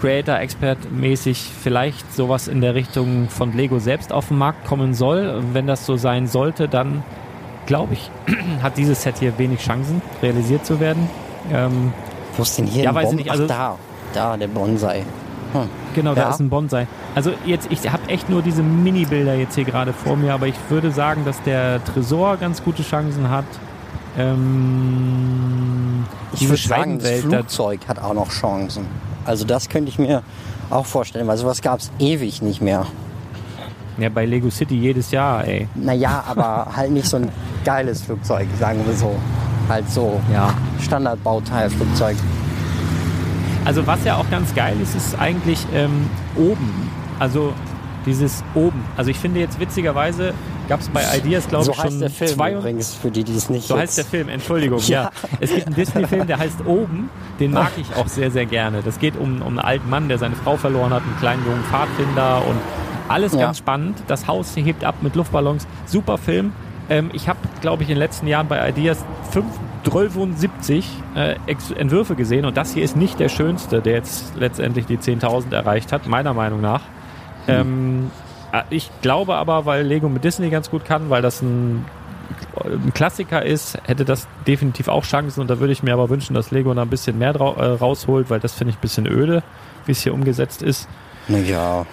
[0.00, 4.94] Creator Expert mäßig vielleicht sowas in der Richtung von Lego selbst auf den Markt kommen
[4.94, 5.42] soll.
[5.52, 7.02] Wenn das so sein sollte, dann
[7.66, 8.08] glaube ich,
[8.62, 11.10] hat dieses Set hier wenig Chancen, realisiert zu werden.
[11.52, 11.92] Ähm,
[12.36, 13.78] Wo ist denn hier ja, weiß Bon- nicht, also- Ach, da,
[14.14, 15.02] da, der Bonsai.
[15.52, 15.68] Hm.
[15.94, 16.30] Genau, da Ja.
[16.30, 16.86] ist ein Bonsai.
[17.14, 20.54] Also jetzt, ich habe echt nur diese Mini-Bilder jetzt hier gerade vor mir, aber ich
[20.68, 23.44] würde sagen, dass der Tresor ganz gute Chancen hat.
[24.18, 28.86] Ähm, Ich würde sagen, das Flugzeug hat auch noch Chancen.
[29.24, 30.22] Also das könnte ich mir
[30.70, 32.86] auch vorstellen, weil sowas gab es ewig nicht mehr.
[33.98, 35.66] ja, bei Lego City jedes Jahr, ey.
[35.74, 37.28] Naja, aber halt nicht so ein
[37.64, 39.14] geiles Flugzeug, sagen wir so.
[39.68, 40.54] Halt so Ja.
[40.80, 42.16] Standardbauteil-Flugzeug.
[43.68, 46.90] Also was ja auch ganz geil ist, ist eigentlich ähm, oben.
[47.18, 47.52] Also
[48.06, 48.82] dieses oben.
[48.96, 50.32] Also ich finde jetzt witzigerweise
[50.70, 53.24] gab es bei Ideas, glaube So ich, schon heißt der Film zwei übrigens, für die,
[53.24, 54.78] die es nicht So jetzt- heißt der Film, Entschuldigung.
[54.86, 55.02] Ja.
[55.04, 55.10] Ja.
[55.40, 57.10] Es gibt einen Disney-Film, der heißt Oben.
[57.40, 58.80] Den mag ich auch sehr, sehr gerne.
[58.82, 61.62] Das geht um, um einen alten Mann, der seine Frau verloren hat, einen kleinen jungen
[61.64, 62.56] Pfadfinder und
[63.08, 63.40] alles Ja.
[63.40, 63.98] ganz spannend.
[64.06, 65.66] Das Haus hebt ab mit Luftballons.
[65.84, 66.52] Super Film.
[66.88, 69.44] Ähm, ich habe, glaube ich, in den letzten Jahren bei Ideas 5,
[69.90, 71.36] 73 äh,
[71.76, 75.92] Entwürfe gesehen und das hier ist nicht der schönste, der jetzt letztendlich die 10.000 erreicht
[75.92, 76.82] hat, meiner Meinung nach.
[77.46, 78.10] Ähm,
[78.52, 81.84] äh, ich glaube aber, weil Lego mit Disney ganz gut kann, weil das ein,
[82.64, 86.34] ein Klassiker ist, hätte das definitiv auch Chancen und da würde ich mir aber wünschen,
[86.34, 89.42] dass Lego da ein bisschen mehr äh, rausholt, weil das finde ich ein bisschen öde,
[89.86, 90.88] wie es hier umgesetzt ist.
[91.28, 91.86] Naja,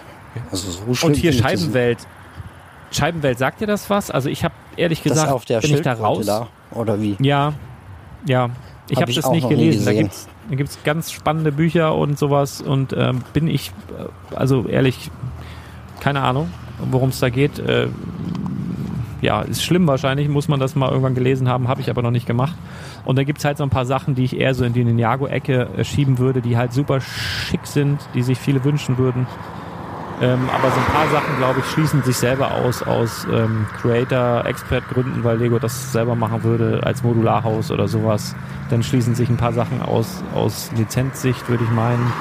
[0.51, 1.99] also so schlimm Und hier das- Scheibenwelt.
[2.91, 4.09] Scheibenwelt, sagt dir das was?
[4.11, 6.29] Also ich habe ehrlich Das gesagt, auf der bin ich da raus.
[6.71, 7.17] oder wie?
[7.19, 7.53] Ja,
[8.25, 8.49] ja.
[8.87, 9.85] Ich Hab habe ich das nicht gelesen.
[9.85, 14.67] Da gibt's da gibt's ganz spannende Bücher und sowas und ähm, bin ich, äh, also
[14.67, 15.09] ehrlich,
[16.01, 16.51] keine Ahnung,
[16.91, 17.57] worum es da geht.
[17.57, 17.87] Äh,
[19.21, 22.11] ja, ist schlimm wahrscheinlich, muss man das mal irgendwann gelesen haben, habe ich aber noch
[22.11, 22.55] nicht gemacht.
[23.05, 25.69] Und da gibt's halt so ein paar Sachen, die ich eher so in die Ninjago-Ecke
[25.77, 29.25] äh, schieben würde, die halt super schick sind, die sich viele wünschen würden.
[30.21, 35.23] Ähm, aber so ein paar Sachen, glaube ich, schließen sich selber aus, aus ähm, Creator-Expert-Gründen,
[35.23, 38.33] weil Lego das selber machen würde als Modularhaus oder sowas.
[38.69, 42.13] Dann schließen sich ein paar Sachen aus, aus Lizenzsicht, würde ich meinen.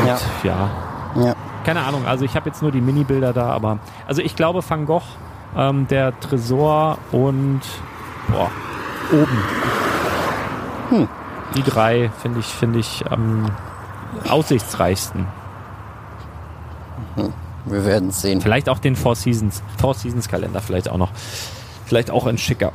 [0.00, 0.70] Und ja, Ja.
[1.16, 1.34] Ja.
[1.64, 4.84] keine Ahnung, also ich habe jetzt nur die Mini-Bilder da, aber also ich glaube Van
[4.84, 5.02] Gogh,
[5.56, 7.60] ähm, der Tresor und
[8.28, 8.50] boah,
[9.12, 9.38] oben.
[11.56, 13.46] Die drei finde ich, finde ich am
[14.28, 15.26] aussichtsreichsten.
[17.66, 18.40] Wir werden es sehen.
[18.40, 21.10] Vielleicht auch den Four Seasons, Four Seasons Kalender vielleicht auch noch.
[21.86, 22.72] Vielleicht auch ein schicker.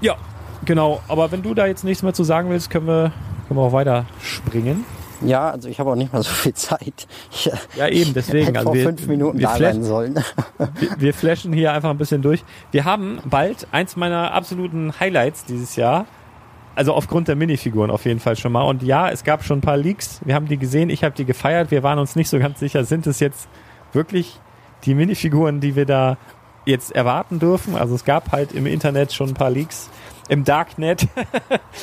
[0.00, 0.16] Ja,
[0.64, 1.00] genau.
[1.08, 3.12] Aber wenn du da jetzt nichts mehr zu sagen willst, können wir,
[3.46, 4.84] können wir auch weiter springen.
[5.22, 7.06] Ja, also ich habe auch nicht mal so viel Zeit.
[7.32, 8.46] Ich Ja, eben, deswegen.
[8.46, 10.14] hätte Also vor wir, fünf Minuten wir, da flash, sein sollen.
[10.58, 10.68] wir,
[10.98, 12.44] wir flashen hier einfach ein bisschen durch.
[12.70, 16.06] Wir haben bald eins meiner absoluten Highlights dieses Jahr.
[16.74, 18.62] Also aufgrund der Minifiguren auf jeden Fall schon mal.
[18.62, 20.20] Und ja, es gab schon ein paar Leaks.
[20.24, 21.70] Wir haben die gesehen, ich habe die gefeiert.
[21.70, 23.48] Wir waren uns nicht so ganz sicher, sind es jetzt
[23.96, 24.38] wirklich
[24.84, 26.16] die Minifiguren, die wir da
[26.64, 27.74] jetzt erwarten dürfen.
[27.74, 29.90] Also es gab halt im Internet schon ein paar Leaks
[30.28, 31.08] im Darknet.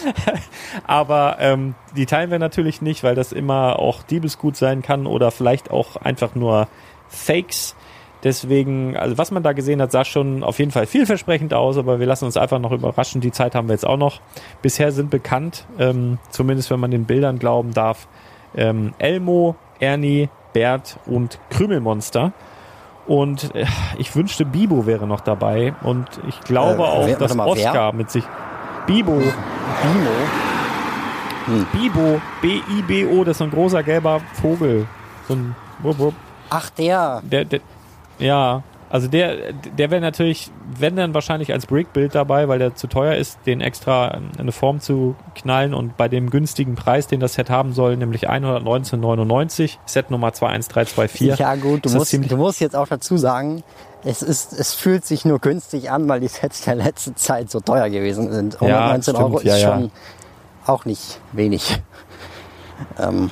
[0.88, 5.32] Aber ähm, die teilen wir natürlich nicht, weil das immer auch Diebesgut sein kann oder
[5.32, 6.68] vielleicht auch einfach nur
[7.08, 7.76] Fakes.
[8.24, 12.00] Deswegen, also was man da gesehen hat, sah schon auf jeden Fall vielversprechend aus, aber
[12.00, 13.20] wir lassen uns einfach noch überraschen.
[13.20, 14.22] Die Zeit haben wir jetzt auch noch.
[14.62, 18.08] Bisher sind bekannt, ähm, zumindest wenn man den Bildern glauben darf,
[18.56, 22.32] ähm, Elmo, Ernie, Bert und Krümelmonster.
[23.06, 23.66] Und äh,
[23.98, 25.74] ich wünschte, Bibo wäre noch dabei.
[25.84, 27.52] Und ich glaube Äh, auch, wer- dass mal, wer?
[27.70, 28.24] Oscar mit sich.
[28.88, 30.12] Bibo, Bimo.
[31.74, 34.88] Bibo, B-I-B-O, das ist so ein großer gelber Vogel.
[35.28, 36.14] So ein wupp, wupp.
[36.50, 37.22] Ach, der.
[37.24, 37.60] Der, der,
[38.20, 42.86] ja, also der, der wäre natürlich, wenn dann wahrscheinlich als Brickbild dabei, weil der zu
[42.86, 47.20] teuer ist, den extra in eine Form zu knallen und bei dem günstigen Preis, den
[47.20, 51.40] das Set haben soll, nämlich 119,99, Set Nummer 21324.
[51.40, 53.64] Ja gut, du musst, du musst jetzt auch dazu sagen,
[54.04, 57.62] es ist, es fühlt sich nur günstig an, weil die Sets der letzten Zeit so
[57.62, 58.62] teuer gewesen sind.
[58.62, 59.74] 119 stimmt, Euro ist ja, ja.
[59.74, 59.92] schon
[60.68, 61.82] auch nicht wenig.
[63.00, 63.32] Ähm,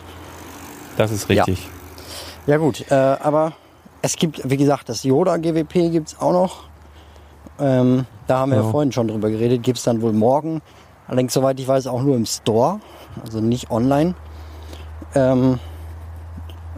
[0.98, 1.70] Das ist richtig.
[2.48, 3.54] Ja gut, äh, aber
[4.02, 6.64] es gibt, wie gesagt, das Yoda GWP gibt's auch noch.
[7.60, 8.64] Ähm, da haben wir ja.
[8.64, 8.70] Ja.
[8.70, 9.64] vorhin schon drüber geredet.
[9.64, 10.62] Gibt's dann wohl morgen.
[11.08, 12.80] Allerdings, soweit ich weiß, auch nur im Store.
[13.24, 14.16] Also nicht online.
[15.16, 15.60] Ähm,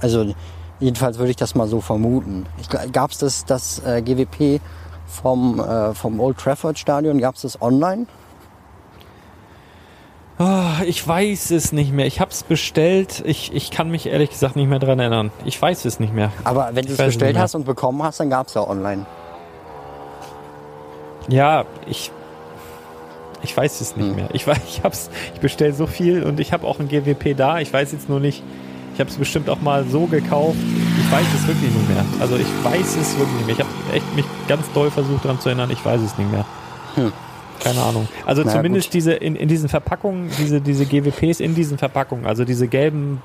[0.02, 0.34] also
[0.80, 2.46] jedenfalls würde ich das mal so vermuten.
[2.60, 4.60] Ich, gab's das, das äh, GWP
[5.06, 7.20] vom, äh, vom Old Trafford Stadion?
[7.20, 8.08] Gab's das online?
[10.40, 12.08] Ah, ich weiß es nicht mehr.
[12.08, 13.22] Ich habe es bestellt.
[13.26, 15.32] Ich, ich kann mich ehrlich gesagt nicht mehr dran erinnern.
[15.46, 16.32] Ich weiß es nicht mehr.
[16.44, 19.06] Aber wenn du es es bestellt hast und bekommen hast, dann gab's ja online.
[21.30, 22.12] Ja, ich
[23.44, 24.16] ich weiß es nicht Hm.
[24.16, 24.30] mehr.
[24.34, 27.60] Ich weiß, ich hab's, ich bestelle so viel und ich habe auch ein GWP da.
[27.60, 28.42] Ich weiß jetzt nur nicht.
[28.94, 30.58] Ich habe es bestimmt auch mal so gekauft.
[31.00, 32.06] Ich weiß es wirklich nicht mehr.
[32.20, 33.56] Also ich weiß es wirklich nicht mehr.
[33.56, 35.70] Ich habe echt mich ganz doll versucht daran zu erinnern.
[35.72, 36.46] Ich weiß es nicht mehr.
[37.64, 38.08] Keine Ahnung.
[38.26, 38.48] Also Hm.
[38.48, 38.94] Na zumindest gut.
[38.96, 43.22] diese in, in diesen Verpackungen, diese diese GWPs in diesen Verpackungen, also diese gelben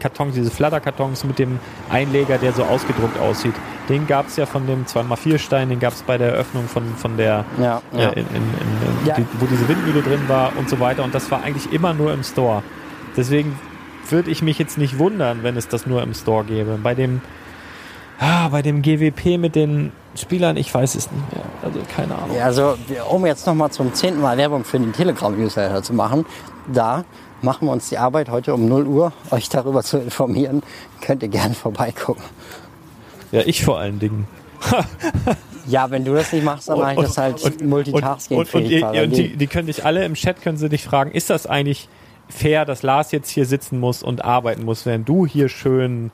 [0.00, 3.54] Kartons, diese Flatterkartons mit dem Einleger, der so ausgedruckt aussieht.
[3.88, 6.82] Den gab es ja von dem 2x4 Stein, den gab es bei der Eröffnung von,
[6.96, 8.08] von der Ja, äh, ja.
[8.10, 9.14] in, in, in, Ja.
[9.14, 11.04] die, wo diese Windmühle drin war und so weiter.
[11.04, 12.62] Und das war eigentlich immer nur im Store.
[13.16, 13.56] Deswegen
[14.08, 16.78] würde ich mich jetzt nicht wundern, wenn es das nur im Store gäbe.
[16.82, 17.20] Bei dem,
[18.18, 21.42] ah, bei dem GWP mit den Spielern, ich weiß es nicht mehr.
[21.62, 22.36] Also keine Ahnung.
[22.36, 22.76] Ja, also
[23.10, 26.26] um jetzt nochmal zum zehnten Mal Werbung für den Telegram-Newsletter zu machen,
[26.72, 27.04] da
[27.40, 30.62] machen wir uns die Arbeit heute um 0 Uhr, euch darüber zu informieren.
[31.00, 32.22] Könnt ihr gerne vorbeigucken.
[33.32, 34.28] Ja, ich vor allen Dingen.
[35.66, 38.64] Ja, wenn du das nicht machst, dann mache ich das halt und, und, multitasking-fähig.
[38.70, 39.04] ihr- ihr- parallel.
[39.04, 41.88] und die, die können dich alle im Chat können sie dich fragen, ist das eigentlich
[42.28, 46.10] fair, dass Lars jetzt hier sitzen muss und arbeiten muss, während du hier schön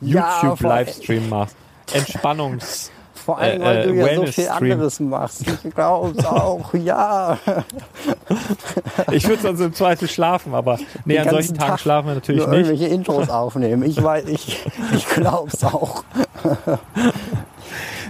[0.00, 1.56] Ja, YouTube vor- Livestream machst?
[1.92, 2.90] Entspannungs
[3.26, 5.44] Vor allem, weil äh, du äh, ja so viel anderes machst.
[5.64, 7.36] Ich glaube auch, ja.
[9.10, 12.46] Ich würde sonst im Zweifel schlafen, aber nee, an solchen Tagen Tag schlafen wir natürlich
[12.46, 12.68] nur nicht.
[12.68, 13.82] irgendwelche Intros aufnehmen.
[13.82, 16.04] Ich weiß, ich, ich glaub's auch.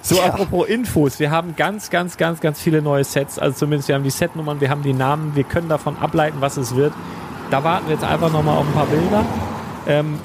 [0.02, 0.24] So, Ja.
[0.26, 3.38] apropos Infos, wir haben ganz, ganz, ganz, ganz viele neue Sets.
[3.38, 6.58] Also zumindest wir haben die Setnummern, wir haben die Namen, wir können davon ableiten, was
[6.58, 6.92] es wird.
[7.50, 9.24] Da warten wir jetzt einfach nochmal auf ein paar Bilder.
[9.88, 10.18] Ähm,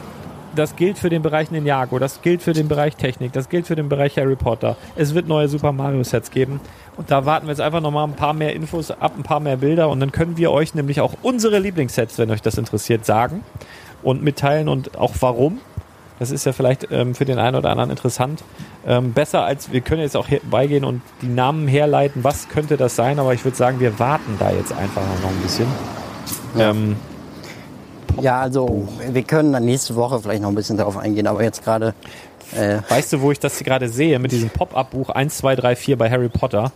[0.56, 3.76] das gilt für den Bereich Ninjago, das gilt für den Bereich Technik, das gilt für
[3.76, 4.76] den Bereich Harry Potter.
[4.96, 6.60] Es wird neue Super Mario Sets geben.
[6.98, 9.58] Und da warten wir jetzt einfach nochmal ein paar mehr Infos ab, ein paar mehr
[9.58, 9.90] Bilder.
[9.90, 13.44] Und dann können wir euch nämlich auch unsere Lieblingssets, wenn euch das interessiert, sagen
[14.04, 15.60] und mitteilen und auch warum.
[16.20, 18.44] Das ist ja vielleicht ähm, für den einen oder anderen interessant.
[18.86, 22.96] Ähm, besser als, wir können jetzt auch herbeigehen und die Namen herleiten, was könnte das
[22.96, 25.66] sein, aber ich würde sagen, wir warten da jetzt einfach noch ein bisschen.
[26.60, 26.96] Ähm,
[28.20, 31.64] Ja, also wir können dann nächste Woche vielleicht noch ein bisschen darauf eingehen, aber jetzt
[31.64, 31.94] gerade
[32.56, 35.76] äh, weißt du, wo ich das hier gerade sehe, mit diesem Pop-Up-Buch 1, 2, 3,
[35.76, 36.72] 4 bei Harry Potter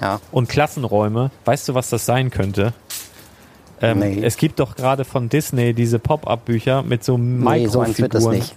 [0.00, 0.20] ja.
[0.32, 1.30] und Klassenräume?
[1.44, 2.72] Weißt du, was das sein könnte?
[3.80, 4.24] Ähm, Nee.
[4.24, 8.24] Es gibt doch gerade von Disney diese Pop-Up-Bücher mit so Nee, so eins wird das
[8.24, 8.38] Mikrofiguren.
[8.38, 8.56] nicht.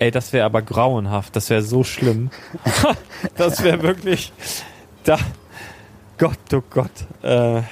[0.00, 1.34] Ey, das wäre aber grauenhaft.
[1.34, 2.30] Das wäre so schlimm.
[3.36, 4.32] das wäre wirklich.
[5.02, 5.18] Da.
[6.18, 6.90] Gott, oh Gott.
[7.22, 7.62] Äh,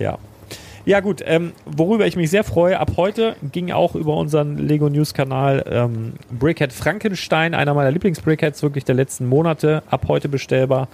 [0.00, 0.18] ja.
[0.88, 1.22] Ja, gut.
[1.26, 5.62] Ähm, worüber ich mich sehr freue, ab heute ging auch über unseren Lego News Kanal
[5.70, 10.88] ähm, Brickhead Frankenstein, einer meiner Lieblingsbrickheads wirklich der letzten Monate, ab heute bestellbar.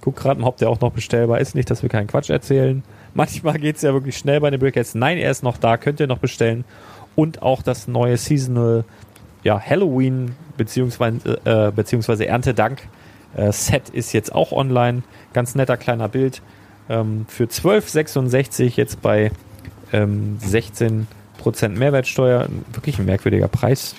[0.00, 1.54] Guck gerade mal, ob der auch noch bestellbar ist.
[1.54, 2.82] Nicht, dass wir keinen Quatsch erzählen.
[3.14, 4.96] Manchmal geht's ja wirklich schnell bei den Brickheads.
[4.96, 6.64] Nein, er ist noch da, könnt ihr noch bestellen.
[7.14, 8.82] Und auch das neue Seasonal
[9.44, 12.88] ja, Halloween beziehungsweise, äh, beziehungsweise Erntedank
[13.36, 15.04] äh, Set ist jetzt auch online.
[15.32, 16.42] Ganz netter kleiner Bild.
[16.88, 19.30] Ähm, für 12,66 jetzt bei
[19.92, 21.06] ähm, 16%
[21.70, 22.48] Mehrwertsteuer.
[22.72, 23.94] Wirklich ein merkwürdiger Preis.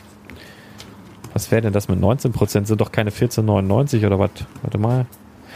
[1.34, 2.66] Was wäre denn das mit 19%?
[2.66, 4.32] Sind doch keine 14,99 oder was?
[4.62, 5.06] Warte mal.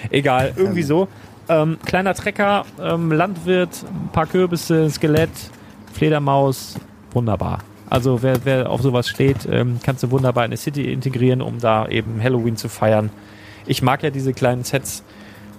[0.10, 1.08] Egal, irgendwie so.
[1.50, 5.30] Ähm, kleiner Trecker, ähm, Landwirt, ein paar Kürbisse, Skelett,
[5.92, 6.76] Fledermaus,
[7.12, 7.60] wunderbar.
[7.90, 11.60] Also wer, wer auf sowas steht, ähm, kannst du wunderbar in eine City integrieren, um
[11.60, 13.10] da eben Halloween zu feiern.
[13.66, 15.04] Ich mag ja diese kleinen Sets.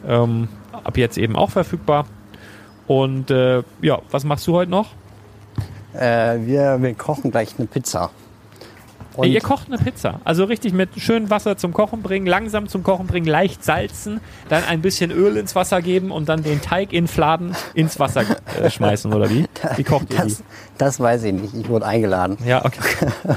[0.07, 0.49] Ähm,
[0.85, 2.07] ab jetzt eben auch verfügbar.
[2.87, 4.89] Und äh, ja, was machst du heute noch?
[5.95, 8.11] Äh, wir, wir kochen gleich eine Pizza.
[9.16, 10.20] Und Ihr kocht eine Pizza.
[10.24, 14.64] Also richtig mit schön Wasser zum Kochen bringen, langsam zum Kochen bringen, leicht salzen, dann
[14.64, 18.24] ein bisschen Öl ins Wasser geben und dann den Teig in Fladen ins Wasser
[18.61, 19.47] äh, schmeißen, oder wie?
[19.76, 20.30] Wie kocht ihr die?
[20.30, 20.43] das,
[20.78, 21.55] das weiß ich nicht.
[21.55, 22.39] Ich wurde eingeladen.
[22.47, 22.80] Ja, okay.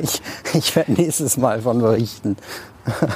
[0.00, 0.22] Ich,
[0.54, 2.36] ich werde nächstes Mal von berichten.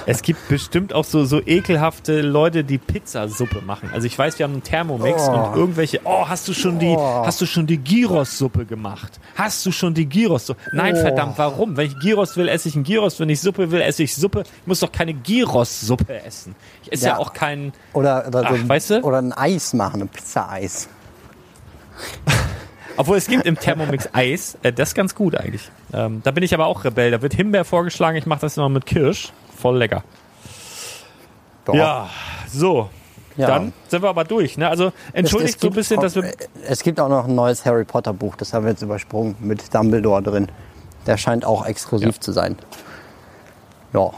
[0.07, 3.91] Es gibt bestimmt auch so, so ekelhafte Leute, die Pizzasuppe machen.
[3.93, 5.33] Also ich weiß, wir haben einen Thermomix Oh.
[5.33, 9.19] und irgendwelche, oh, hast du schon die, hast du schon die Gyros-Suppe gemacht?
[9.37, 10.61] Hast du schon die Gyros-Suppe?
[10.73, 11.01] Nein, Oh.
[11.01, 11.77] verdammt, warum?
[11.77, 13.19] Wenn ich Gyros will, esse ich ein Gyros.
[13.19, 14.43] Wenn ich Suppe will, esse ich Suppe.
[14.43, 16.55] Ich muss doch keine Gyros-Suppe essen.
[16.83, 17.19] Ich esse ja, Ja.
[17.19, 19.01] auch keinen, Oder, oder, so, Ach, weißt du?
[19.03, 20.89] oder ein Eis machen, ein Pizza-Eis.
[22.97, 24.57] obwohl es gibt im Thermomix Eis.
[24.63, 25.71] Äh, das ist ganz gut eigentlich.
[25.93, 27.11] Ähm, da bin ich aber auch Rebell.
[27.11, 28.17] Da wird Himbeer vorgeschlagen.
[28.19, 29.33] Ich mache das immer mit Kirsch.
[29.65, 30.05] Voll lecker.
[31.65, 31.73] Doch.
[31.75, 32.11] Ja,
[32.53, 32.91] so.
[33.39, 33.47] Ja.
[33.47, 34.59] Dann sind wir aber durch.
[34.59, 34.69] Ne?
[34.69, 36.33] Also entschuldigt Es- es so ein gibt bisschen, auch- dass wir.
[36.69, 39.75] Es gibt auch noch ein neues Harry Potter Buch, das haben wir jetzt übersprungen, mit
[39.75, 40.49] Dumbledore drin.
[41.07, 42.21] Der scheint auch exklusiv Ja.
[42.21, 42.59] zu sein.
[43.95, 44.11] Ja.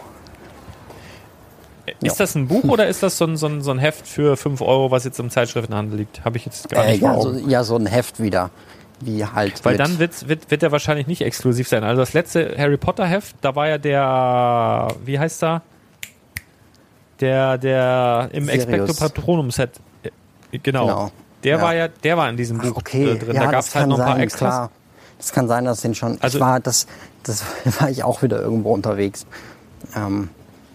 [2.02, 4.36] Ist das ein Buch oder ist das so ein, so ein, so ein Heft für
[4.36, 6.24] 5 Euro, was jetzt im Zeitschriftenhandel liegt?
[6.24, 8.50] Habe ich jetzt gar Äh, nicht ja, so, ja, so ein Heft wieder.
[9.00, 9.62] Wie halt.
[9.64, 11.84] Weil dann wird's, wird, wird er wahrscheinlich nicht exklusiv sein.
[11.84, 15.62] Also das letzte Harry Potter Heft, da war ja der, wie heißt er?
[17.20, 18.64] Der, der im Sirius.
[18.90, 19.70] Expecto Patronum Set.
[20.02, 20.10] äh,
[20.62, 20.86] Genau.
[20.86, 21.12] Genau.
[21.44, 21.62] Der Ja.
[21.62, 23.34] war ja, der war in diesem Ach, Buch okay, äh, drin.
[23.36, 24.54] ja, da gab es halt noch ein paar sein, Extras.
[24.54, 24.70] Klar.
[25.18, 26.12] Das kann sein, dass den schon.
[26.12, 26.86] Also- Also, ich war, das,
[27.22, 27.44] das
[27.80, 29.26] war ich auch wieder irgendwo unterwegs.
[29.94, 30.28] Ähm,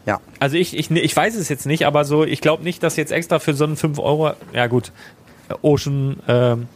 [0.05, 0.19] ja.
[0.39, 3.11] Also ich, ich, ich weiß es jetzt nicht, aber so, ich glaube nicht, dass jetzt
[3.11, 4.91] extra für so einen 5 Euro, ja gut,
[5.61, 6.67] Ocean ähm,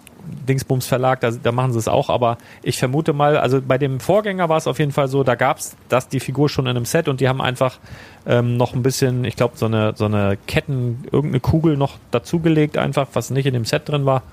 [0.47, 3.99] Dingsbums Verlag, da, da machen sie es auch, aber ich vermute mal, also bei dem
[3.99, 6.76] Vorgänger war es auf jeden Fall so, da gab es das die Figur schon in
[6.76, 7.78] einem Set und die haben einfach
[8.26, 12.78] ähm, noch ein bisschen, ich glaube, so eine, so eine Ketten, irgendeine Kugel noch dazugelegt,
[12.78, 14.23] einfach, was nicht in dem Set drin war.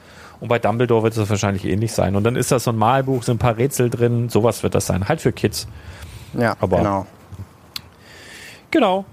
[0.40, 2.16] Und bei Dumbledore wird es wahrscheinlich ähnlich sein.
[2.16, 4.86] Und dann ist das so ein Malbuch, sind ein paar Rätsel drin, sowas wird das
[4.86, 5.08] sein.
[5.08, 5.68] Halt für Kids.
[6.36, 7.06] Ja, Aber- genau.
[8.72, 9.04] Genau.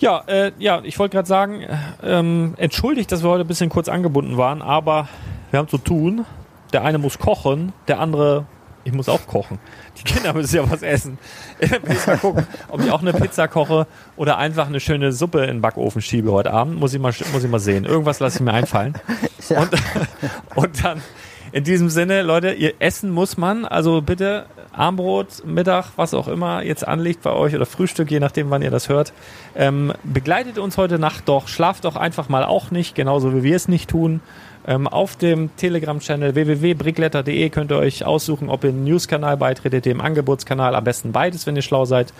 [0.00, 3.68] Ja, äh, ja, ich wollte gerade sagen, äh, ähm, entschuldigt, dass wir heute ein bisschen
[3.68, 5.08] kurz angebunden waren, aber
[5.50, 6.24] wir haben zu tun.
[6.72, 8.46] Der eine muss kochen, der andere,
[8.84, 9.58] ich muss auch kochen.
[9.98, 11.18] Die Kinder müssen ja was essen.
[11.60, 13.86] Ich muss mal gucken, ob ich auch eine Pizza koche
[14.16, 16.78] oder einfach eine schöne Suppe in den Backofen schiebe heute Abend.
[16.78, 17.84] Muss ich mal, muss ich mal sehen.
[17.84, 18.94] Irgendwas lasse ich mir einfallen.
[19.48, 19.62] Ja.
[19.62, 19.70] Und,
[20.54, 21.02] und dann
[21.50, 23.64] in diesem Sinne, Leute, ihr essen muss man.
[23.64, 28.50] Also bitte Armbrot, Mittag, was auch immer jetzt anliegt bei euch oder Frühstück, je nachdem,
[28.50, 29.12] wann ihr das hört.
[29.56, 31.48] Ähm, begleitet uns heute Nacht doch.
[31.48, 34.20] Schlaft doch einfach mal auch nicht, genauso wie wir es nicht tun.
[34.66, 40.00] Ähm, auf dem Telegram-Channel www.brickletter.de könnt ihr euch aussuchen, ob ihr einen News-Kanal beitretet, dem
[40.00, 42.12] Angebotskanal, am besten beides, wenn ihr schlau seid.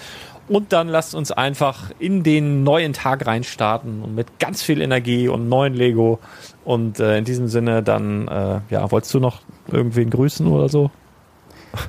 [0.48, 5.28] Und dann lasst uns einfach in den neuen Tag reinstarten und mit ganz viel Energie
[5.28, 6.18] und neuen Lego.
[6.64, 10.90] Und äh, in diesem Sinne dann, äh, ja, wolltest du noch irgendwen grüßen oder so?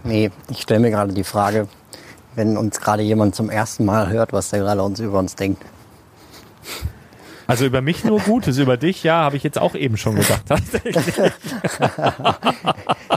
[0.03, 1.67] Nee, ich stelle mir gerade die Frage,
[2.35, 5.63] wenn uns gerade jemand zum ersten Mal hört, was der gerade uns über uns denkt.
[7.47, 10.43] Also über mich nur Gutes, über dich, ja, habe ich jetzt auch eben schon gedacht.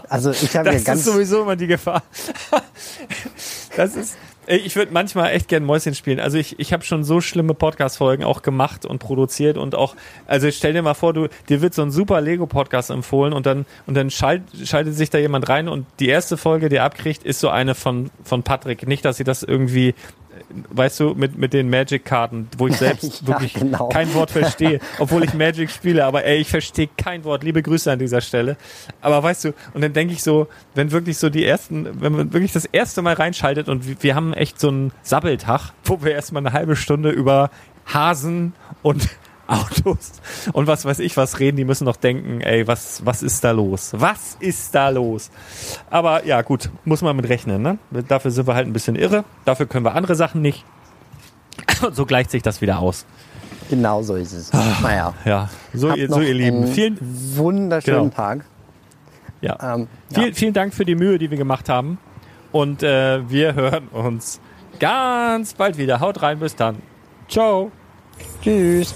[0.09, 1.05] Also ich habe Das ja ist ganz.
[1.05, 2.03] sowieso immer die Gefahr.
[3.77, 4.16] Das ist,
[4.47, 6.20] ey, ich würde manchmal echt gern Mäuschen spielen.
[6.20, 9.97] Also ich, ich habe schon so schlimme Podcast-Folgen auch gemacht und produziert und auch,
[10.27, 13.66] also stell dir mal vor, du, dir wird so ein super Lego-Podcast empfohlen und dann,
[13.87, 17.25] und dann schalt, schaltet sich da jemand rein und die erste Folge, die er abkriegt,
[17.25, 18.87] ist so eine von, von Patrick.
[18.87, 19.95] Nicht, dass sie das irgendwie, äh,
[20.71, 23.89] weißt du, mit, mit den Magic-Karten, wo ich selbst Ja, wirklich genau.
[23.89, 27.43] kein Wort verstehe, obwohl ich Magic spiele, aber ey, ich verstehe kein Wort.
[27.45, 28.57] Liebe Grüße an dieser Stelle.
[29.01, 32.33] Aber weißt du, und dann denke ich so, wenn wirklich so die ersten, wenn man
[32.33, 36.13] wirklich das erste Mal reinschaltet und wir, wir haben echt so einen Sabbeltag, wo wir
[36.13, 37.51] erstmal eine halbe Stunde über
[37.87, 39.09] Hasen und
[39.47, 40.12] Autos
[40.53, 43.51] und was weiß ich was reden, die müssen doch denken, ey, was, was ist da
[43.51, 43.90] los?
[43.97, 45.30] Was ist da los?
[45.90, 47.78] Aber ja, gut, muss man mit rechnen, ne?
[48.09, 50.64] Dafür sind wir halt ein bisschen irre, dafür können wir andere Sachen nicht.
[51.82, 53.05] Und so gleicht sich das wieder aus.
[53.70, 54.53] Genau so ist es.
[54.82, 55.14] Naja.
[55.24, 56.66] Ja, so, Habt ihr, so noch ihr Lieben.
[56.66, 56.99] Vielen,
[57.36, 58.14] wunderschönen Genau.
[58.14, 58.45] Tag.
[59.40, 59.74] ja.
[59.74, 60.22] Ähm, ja.
[60.22, 61.99] Viel, vielen Dank für die Mühe, die wir gemacht haben.
[62.53, 64.40] Und äh, wir hören uns
[64.80, 66.01] ganz bald wieder.
[66.01, 66.76] Haut rein, bis dann.
[67.28, 67.72] Ciao.
[68.42, 68.95] Tschüss.